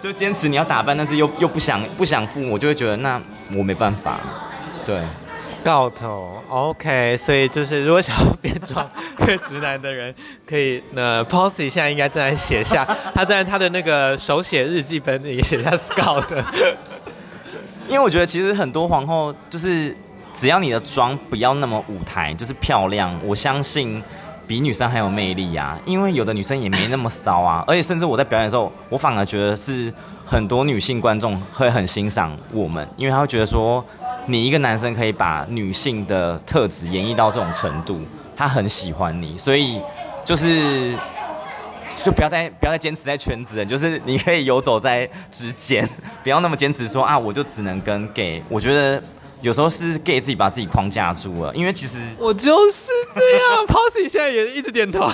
[0.00, 3.20] 就坚持你要打扮，但是又又不想不想付，我就会觉得那
[3.56, 4.18] 我没办法，
[4.84, 5.00] 对。
[5.40, 8.86] Scout，OK，所以就是如果想要变装
[9.24, 10.14] 变直男的人，
[10.46, 16.26] 可以那 Posy 现在应该正在写下，他在他的那个手写日记本里写下 Scout，
[17.88, 19.96] 因为我觉得其实很多皇后就是
[20.34, 24.02] 只要你的妆不要那么舞台，就是漂亮，我相信
[24.46, 25.78] 比女生还有魅力啊。
[25.86, 29.90] 因为有的女生也没那么骚啊，而且甚至我在表演的时候，我反而觉得是
[30.26, 33.82] 很多女性观众会很欣赏我们，因为她会觉得说。
[34.30, 38.00] 你一个男生可以把女性的特质演绎到这种程度，
[38.36, 39.80] 他很喜欢你，所以
[40.24, 40.96] 就是
[42.04, 45.88] 就不要再不要再坚持在圈子了，就是你可以游走在之间，
[46.22, 48.42] 不要那么坚持说啊，我就只能跟 gay。
[48.48, 49.02] 我觉得
[49.40, 53.66] 有时候是 gay 自己把自己框架住了，因为其实我就是这样。
[53.66, 55.08] Posy 现在也一直点头，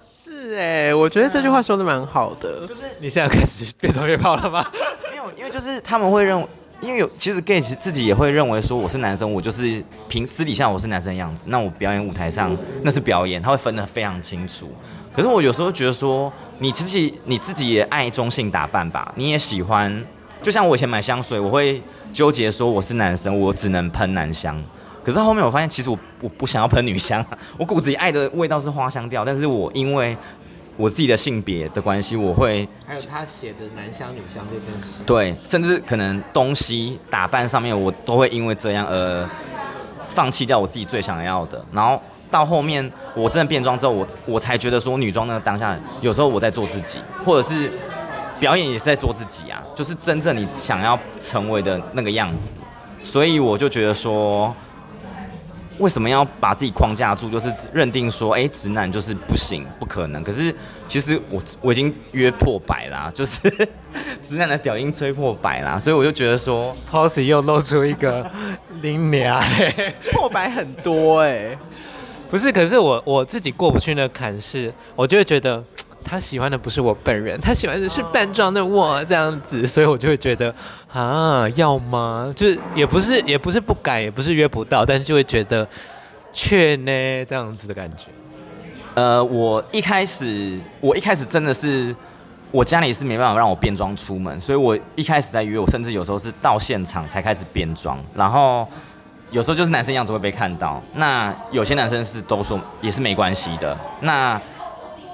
[0.00, 2.66] 是哎、欸，我觉得这句话说的蛮好的。
[2.66, 4.64] 就是 你现在开始变装约炮了吗？
[5.10, 6.46] 没有，因为就是他们会认为。
[6.80, 14.70] 因为有，其实 gay 自己也会认为说我是男生，我就是平私底下我是男生的样子，那我表演舞台上那是表演，他会分得非常清楚。
[15.12, 20.04] 可是我有时候觉得说，你自己你自己也爱中性打扮吧，你也喜欢，
[20.40, 24.62] 就像我以前买香水，我会纠结说我是男生，我只能喷男香。
[25.02, 27.24] 可是后面我发现，其实我我不想要喷女香，
[27.58, 30.16] 我骨子里爱的味道是花香调，但是我因为。
[30.78, 39.28] 我自己的性别的关系，我会还有他写的男香女香这件事，对，甚至可能东西打扮上面，我都会因为这样而
[40.06, 41.62] 放弃掉我自己最想要的。
[41.72, 42.00] 然后
[42.30, 47.70] 到后面我真的变装之后，我我才觉得说女装那个当下，有时候我在做自己，或者是
[48.38, 52.56] 表演也是在做自己啊，就是真正你想要成为的那个样子。
[53.02, 54.54] 所以我就觉得说，
[55.78, 57.30] 为什么要把自己框架住？
[57.30, 60.22] 就是认定说，哎、欸，直男就是不行，不可能。
[60.22, 60.54] 可是
[60.86, 63.40] 其实我我已经约破百啦， 就是
[64.22, 68.30] 直男的屌音吹破百啦，所以我就觉得说，Posy 又露出一个
[68.82, 71.58] 零秒嘞，破百很多哎、欸，
[72.30, 72.50] 不是？
[72.52, 75.64] 可是我我自己过不去那个坎是，我就会觉得。
[76.04, 80.54] 他喜欢的不是我本人，他喜欢的是扮装的我这样子， 所以我就会觉得
[80.92, 82.32] 啊，要吗？
[82.34, 85.68] 就是也不是，也不是不敢，也不是约不到，但是就会觉得
[86.32, 88.04] 却呢这样子的感觉。
[88.94, 91.94] 呃，我一开始，我一开始真的是，
[92.50, 98.66] 我家里是没办法让我变装出门，所以我一开始在约，我甚至有时候是到现场才开始变装，然后
[99.30, 104.40] 有时候就是男生样子会被看到，那有些男生是都说也是没关系的，那。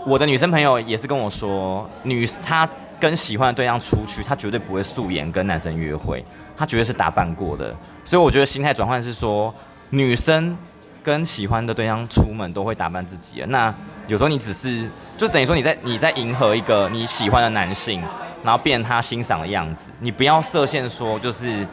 [0.07, 2.69] 我的女生朋友也是跟我说，女她
[3.01, 6.23] 跟喜欢的对象出去，她绝对不会素颜跟男生约会，
[6.57, 7.75] 她绝对是打扮过的。
[8.05, 9.53] 所以我觉得心态转换是说，
[9.89, 10.57] 女生
[11.03, 13.43] 跟喜欢的对象出门都会打扮自己。
[13.49, 13.75] 那
[14.07, 14.87] 有时候你只是，
[15.17, 18.03] 就等于说你在你在迎合一个你喜欢的男性，
[18.43, 19.91] 然后变成他欣赏的样子。
[20.01, 21.67] 你不要设限说，就是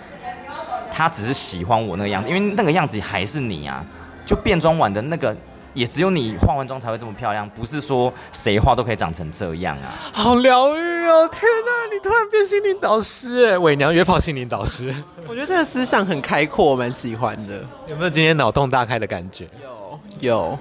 [0.89, 3.85] 他只是喜欢我那个样子，因为那个样子还是你啊，
[4.25, 5.35] 就变装完的那个。
[5.73, 9.95] 也只有你化完妆才会这么漂亮，不是说谁化都可以长成这样啊！
[10.11, 11.27] 好疗愈哦！
[11.31, 14.93] 天哪，你突然变心灵导师哎，伪娘约炮心灵导师。
[15.27, 17.63] 我觉得这个思想很开阔，我蛮喜欢的。
[17.87, 19.47] 有没有今天脑洞大开的感觉？
[19.63, 20.59] 有有，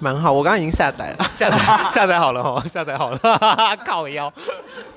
[0.00, 0.32] 蛮好。
[0.32, 1.58] 我刚刚已经下载了，下载
[1.90, 3.18] 下载好了哦，下载好了。
[3.86, 4.32] 靠腰。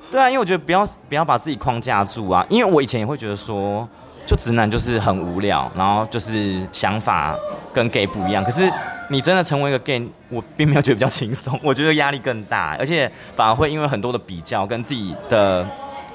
[0.10, 3.88] 对啊，因为我觉得不要不要把自己框架住啊，因为我以前也会觉得说，
[4.32, 7.36] 就直男就是很无聊，然后就是想法
[7.74, 8.72] 跟 gay 不一样，可是。
[9.10, 15.68] 你真的成为一个 gay，我并没有觉得比较轻松，我觉得压力更大，而且反而会因为很多的比较跟自己的，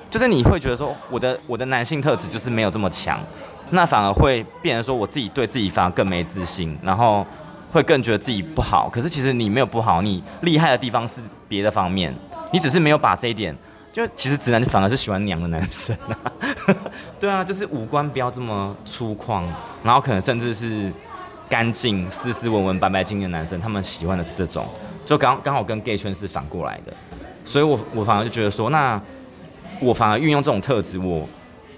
[0.09, 3.21] 就是你会觉得说我的我的男性特质就是没有这么强，
[3.69, 7.27] 那反而会变成说我自己对自己反而更没自信，然后
[7.71, 8.89] 会更觉得自己不好。
[8.89, 12.15] 可是其实你没有不好，你厉害的地方是别的方面，
[12.51, 13.55] 你只是没有把这一点，
[13.97, 16.33] 就其实直男反而是喜欢娘的男生啊，
[17.19, 19.43] 对啊，就是五官不要这么粗犷，
[19.83, 20.93] 然后可能甚至是。
[21.49, 24.67] 干净、斯斯文文、白白净净的男生，他们喜欢的是这种，
[25.05, 26.93] 就刚刚好跟 gay 圈是反过来的，
[27.45, 29.01] 所以我我反而就觉得说，那
[29.79, 31.25] 我反而运用这种特质，我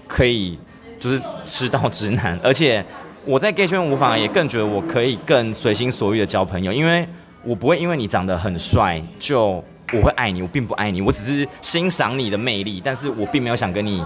[0.07, 0.57] 可以
[0.99, 2.83] 就是吃到直男，而且
[3.25, 7.07] 我在 gay 圈，我反而也更觉得我可以更随心所欲的交朋友，因为
[7.43, 9.63] 我不会因为你长得很帅就
[9.93, 14.03] 我会爱你，我并不爱你，我只是欣赏你的魅力，但是我并没有想跟你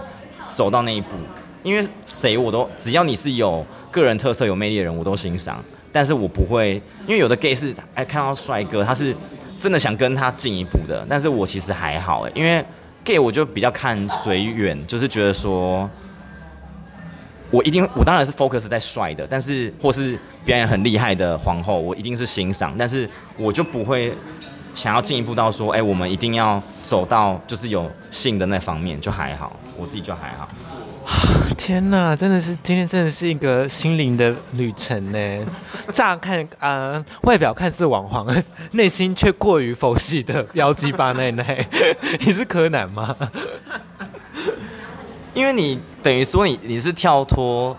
[0.48, 1.10] 走到那一步。
[1.62, 5.64] 因为谁我都只要你是有个人特色、有魅力的人，我都欣赏。
[5.94, 9.16] 但是我不会，因为有的 gay 是哎看到帅哥，他是
[9.60, 11.06] 真的想跟他进一步的。
[11.08, 12.66] 但是我其实还好哎，因为
[13.06, 15.90] gay 我就比较看随缘，就是觉得说，
[17.50, 22.74] 我一定我当然是 focus 在帅的，但是或是表演很厉害的皇后，我一定是欣赏。
[22.78, 23.08] 但是
[23.38, 24.12] 我就不会
[24.76, 30.48] 想要进一步到说，哎，我们一定要走到就是有性的那方面，就还好，我自己就还好。
[31.58, 35.46] 天呐，真的是今天真的是一个心灵的旅程呢。
[35.92, 38.26] 乍看啊、呃，外表看似网黄，
[38.72, 41.68] 内心却过于佛系的妖姬八奈奈。
[42.26, 43.16] 你是柯南吗？
[45.34, 47.76] 因为你等于说你你是跳脱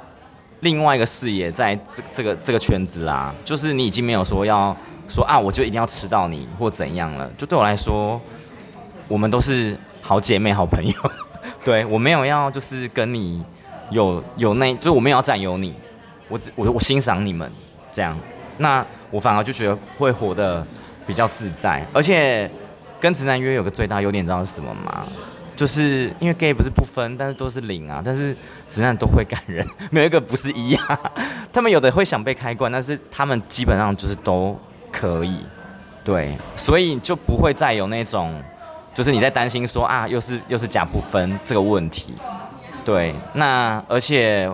[0.61, 4.77] 另外一个视野，在这这个这个圈子啦，就是你已经没有说要
[5.09, 7.31] 说啊，我就一定要吃到你或怎样了。
[7.37, 8.21] 就对我来说，
[9.09, 10.93] 我们都是好姐妹、好朋友。
[11.63, 13.45] 对，我没有要，就是跟你
[13.91, 15.75] 有有那，就是我没有要占有你，
[16.29, 17.51] 我只我我欣赏你们
[17.93, 18.19] 这样，
[18.59, 20.67] 那我反而就觉得会活得
[21.07, 22.51] 比较自在，而且
[23.01, 25.05] 跟直男约有个最大优点，你知道是什么吗？
[25.57, 28.37] 就是因为 gay 不是不分，但是都是零啊，但是
[28.69, 30.99] 直男都会感人， 没有一个不是一啊，
[31.53, 34.59] 他们有的会想被开罐，但是他们基本上就是都
[34.97, 35.41] 可以，
[36.05, 38.33] 对，所以就不会再有那种。
[38.95, 42.15] 就是你在担心说啊，又是又是假不分这个问题，
[42.85, 44.49] 对，那而且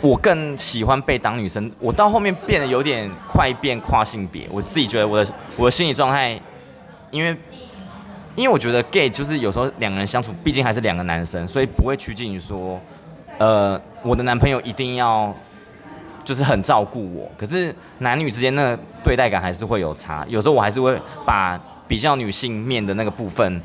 [0.00, 6.36] 我更喜欢被当女生，我到后面变得有点快变跨性别，我自己觉得我的我的心理状态，
[7.12, 7.36] 因为
[8.34, 12.80] 因为我觉得 gay 就是有时候两个人相处，毕竟还是两个男生，所以不会趋近于说，
[13.38, 15.32] 呃，我的男朋友一定要
[16.24, 21.60] 就是很照顾我，可是男女之间那个对待感还是会有差，有时候我还是会把。
[21.86, 23.60] 比较女性面的那个部分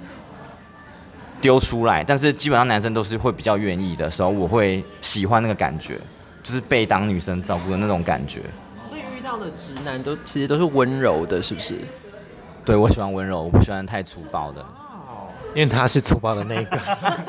[1.40, 5.98] 丢出来，但是基本上男生都是会比较愿意的时候，我会喜欢那个感觉，
[6.44, 8.42] 就是被当女生照顾的那种感觉。
[8.90, 11.76] 所以遇到的直男都其实都是温柔的，是不是？
[12.66, 14.66] 对，我喜欢温柔，我不喜欢太粗暴的。
[15.56, 16.78] 因为他是粗暴的那个。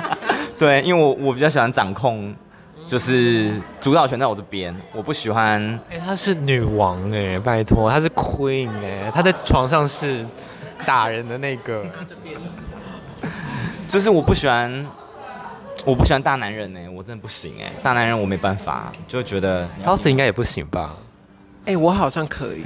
[0.58, 2.34] 对，因为我我比较喜欢掌控，
[2.90, 5.62] 就是主导权在我这边，我不喜欢。
[5.88, 10.26] 哎、欸，她是女王哎，拜托，她是 queen 哎，她在床上是
[10.84, 11.86] 打人的那个。
[13.86, 14.84] 就是我不喜欢，
[15.84, 20.96] 我不喜欢大男人哎，我真的不行哎，大男人我没办法，就觉得 House 应该也不行吧？
[21.66, 22.64] 哎、欸，我好像可以。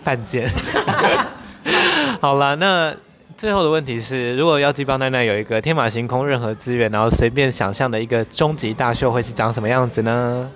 [0.00, 0.50] 犯贱。
[2.20, 2.92] 好了，那
[3.36, 10.50] 最后的问题是，如果妖姬帮奈奈有一个天马行空、任何资源，然后随便想象的一个终极大秀，会是长什么样子呢？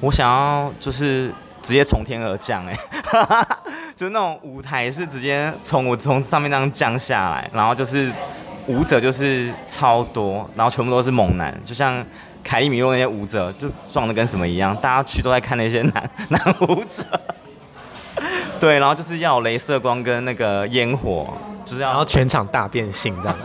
[0.00, 2.74] 我想要就是直接从天而降哎，
[3.94, 8.10] 就那种舞台是直接从我从上面那样降下来，然后就是
[8.66, 12.02] 舞者就是超多，然后全部都是猛男，就像
[12.42, 17.04] 凯利米洛那些舞者，就壮的跟什么一样，大家去都在看那些男男舞者。
[18.58, 21.32] 对，然后就是要镭射光跟那个烟火，
[21.78, 23.36] 然后全场大变性这样，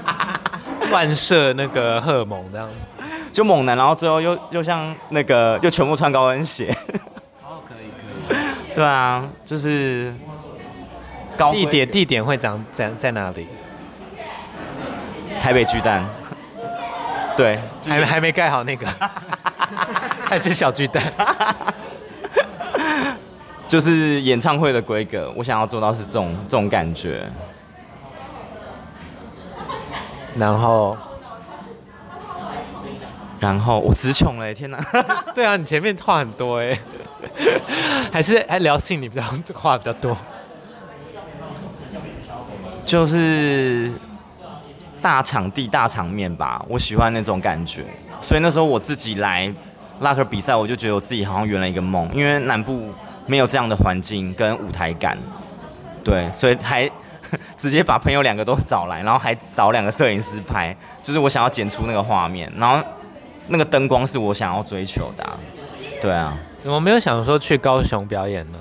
[0.90, 2.74] 乱射那个荷尔蒙这样子，
[3.32, 6.74] 就猛男，然后最后又又像那个又全部穿高跟鞋。
[7.42, 7.88] 哦，可以
[8.28, 8.74] 可以。
[8.74, 10.14] 对啊，就是
[11.36, 13.48] 高地点地点会长在在哪里？
[15.40, 16.06] 台北巨蛋。
[17.36, 17.58] 对，
[17.88, 18.86] 还还没盖好那个，
[20.24, 21.02] 还是小巨蛋。
[23.74, 27.28] 就是演唱会的规格，我想要做到是这种这种感觉。
[30.36, 30.96] 然后，
[33.40, 34.78] 然后我词穷了，天哪！
[35.34, 36.78] 对啊，你前面话很多哎，
[38.14, 39.22] 还是还聊性你比较
[39.52, 40.16] 话比较多。
[42.86, 43.92] 就是
[45.02, 47.84] 大场地大场面吧，我喜欢那种感觉。
[48.22, 49.52] 所以那时候我自己来
[49.98, 52.88] 拉克比赛，我就觉得我自己好像圆了一个梦，因为南部。
[53.26, 55.16] 没有这样的环境跟舞台感，
[56.04, 56.90] 对，所以还
[57.56, 62.86] 直接把朋友两个都找来，然后还找两个摄影师拍，就是我想要剪出那个画面，然后
[63.48, 65.38] 那个灯光是我想要追求的啊，
[66.00, 66.36] 对啊。
[66.60, 68.58] 怎么没有想说去高雄表演呢？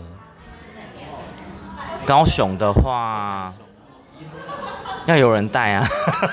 [2.06, 3.54] 高雄的话
[5.06, 5.86] 要有人带啊，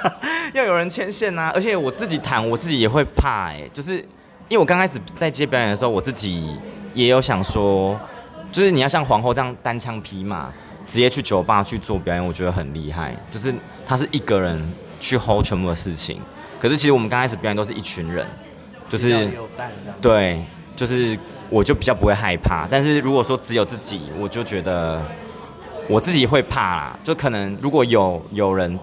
[0.54, 3.96] 要有人牵线啊，而且我自己弹我自己也会怕哎，就是
[4.48, 6.56] 因为我刚开始在接表演的时候，我自己
[6.94, 7.98] 也有想说。
[8.52, 10.52] 就是你要像皇后这样单枪匹马，
[10.86, 13.16] 直接去酒吧去做表演，我觉得很厉害。
[13.30, 13.54] 就是
[13.86, 14.60] 他是一个人
[14.98, 16.20] 去 hold 全部的事情，
[16.58, 18.26] 可是其实我们刚开始表演都是一群人，
[18.88, 19.30] 就是
[20.00, 20.44] 对，
[20.74, 21.16] 就是
[21.48, 22.66] 我就比较不会害怕。
[22.70, 25.00] 但是如果说只有自己，我就觉得
[25.88, 26.98] 我自己会怕啦。
[27.04, 28.78] 就可能如果有有人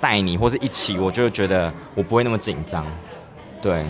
[0.00, 2.86] 带你或是一起，我就觉得我不会那么紧张。
[3.62, 3.84] 对。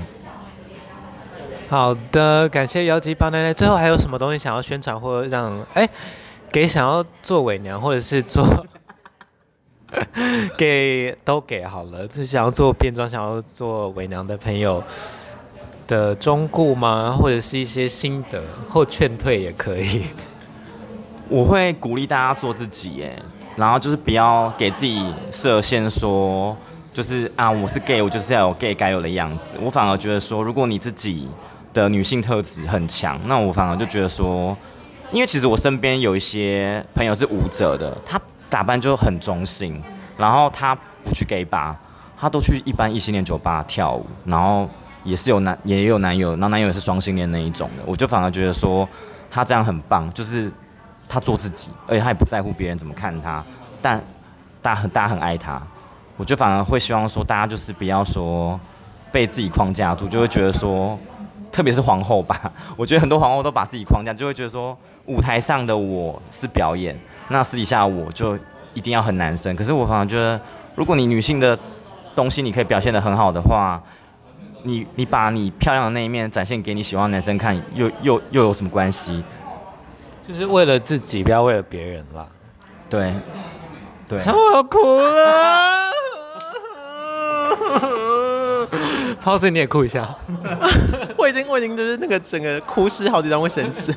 [1.68, 3.52] 好的，感谢妖姬帮奶奶。
[3.52, 5.86] 最后还有什么东西想要宣传，或让哎，
[6.50, 8.66] 给想要做伪娘，或者是做
[10.56, 14.82] 给都给好了，就是想要做变装、想要做伪娘的朋友
[15.86, 17.14] 的忠告吗？
[17.14, 20.04] 或者是一些心得或劝退也可以。
[21.28, 23.22] 我会鼓励大家做自己，耶，
[23.56, 26.56] 然后就是不要给自己设限，说
[26.94, 29.58] 就是啊，我是 gay，我就是要有 gay 该有的样子。
[29.60, 31.28] 我反而觉得说，如果你自己
[31.78, 34.56] 的女性特质很强，那我反而就觉得说，
[35.12, 38.20] 因为其实我身边有一些朋友是舞者的，他
[38.50, 39.82] 打扮就很中性，
[40.16, 40.74] 然后他
[41.04, 41.78] 不去 gay 吧，
[42.16, 44.68] 他都去一般异性恋酒吧跳舞，然后
[45.04, 48.88] 也是有男也有男友，然后男友也是双性恋那一种的，我就反而觉得说
[49.30, 50.50] 他这样很棒，就是
[51.08, 53.44] 他做自己，而且他也不在乎别人怎么看他，
[53.80, 54.02] 但
[54.60, 55.62] 大家很大家很爱他，
[56.16, 58.58] 我就反而会希望说大家就是不要说
[59.10, 60.98] 被自己框架住，就会觉得说。
[61.50, 64.76] 特别是皇后吧， 我觉得很多皇后都把自己框架，就会觉得说
[65.06, 68.38] 舞台上的我是表演，那私底下我就
[68.74, 69.54] 一定要很男生。
[69.56, 70.40] 可是我反而觉得，
[70.74, 71.58] 如果你女性的
[72.14, 73.82] 东西你可以表现得很好的话，
[74.64, 79.22] 你你把你漂亮的那一面展现给你喜欢的男生看，又又又有什么关系？
[80.26, 82.28] 就是为了自己，不要为了别人啦。
[82.90, 83.14] 对，
[84.06, 84.20] 对。
[84.28, 85.88] 我要哭了。
[89.28, 90.08] Pause，你也哭一下。
[91.18, 93.94] 我已经，我已经就是那个整个哭湿好几张卫生纸。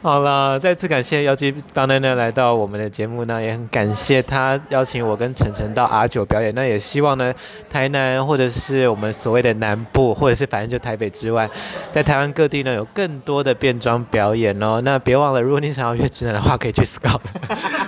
[0.00, 6.54] 好了，再次感谢妖姬帮奈奈来到我们的节目，呢也很感谢他邀请我跟晨晨到 R 九表演。
[6.54, 7.34] 那也希望呢，
[7.68, 11.50] 台南或者是我们所谓的南部，或者是反正就台北之外，
[11.90, 14.80] 在台湾各地呢有更多的变装表演哦。
[14.84, 17.20] 那别忘了，如果你想要约直男的话，可以去 Scout。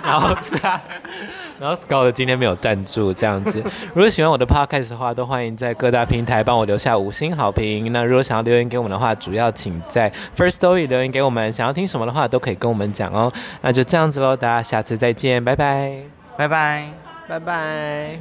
[0.03, 0.81] 然后是啊。
[1.59, 3.63] 然后 scold 今天没有赞助这样子。
[3.93, 7.91] 如果喜欢我的 podcast 的话都欢迎在各大平台帮我留下五星好评。
[7.91, 13.31] 那如果想要留言给我们的话主要请在 first story 留言给我们想要听什么的话都可以跟我们讲哦。
[13.61, 15.97] 那就这样子喽大家下次再见拜拜。
[16.37, 17.03] 拜拜。
[17.27, 18.19] 拜拜。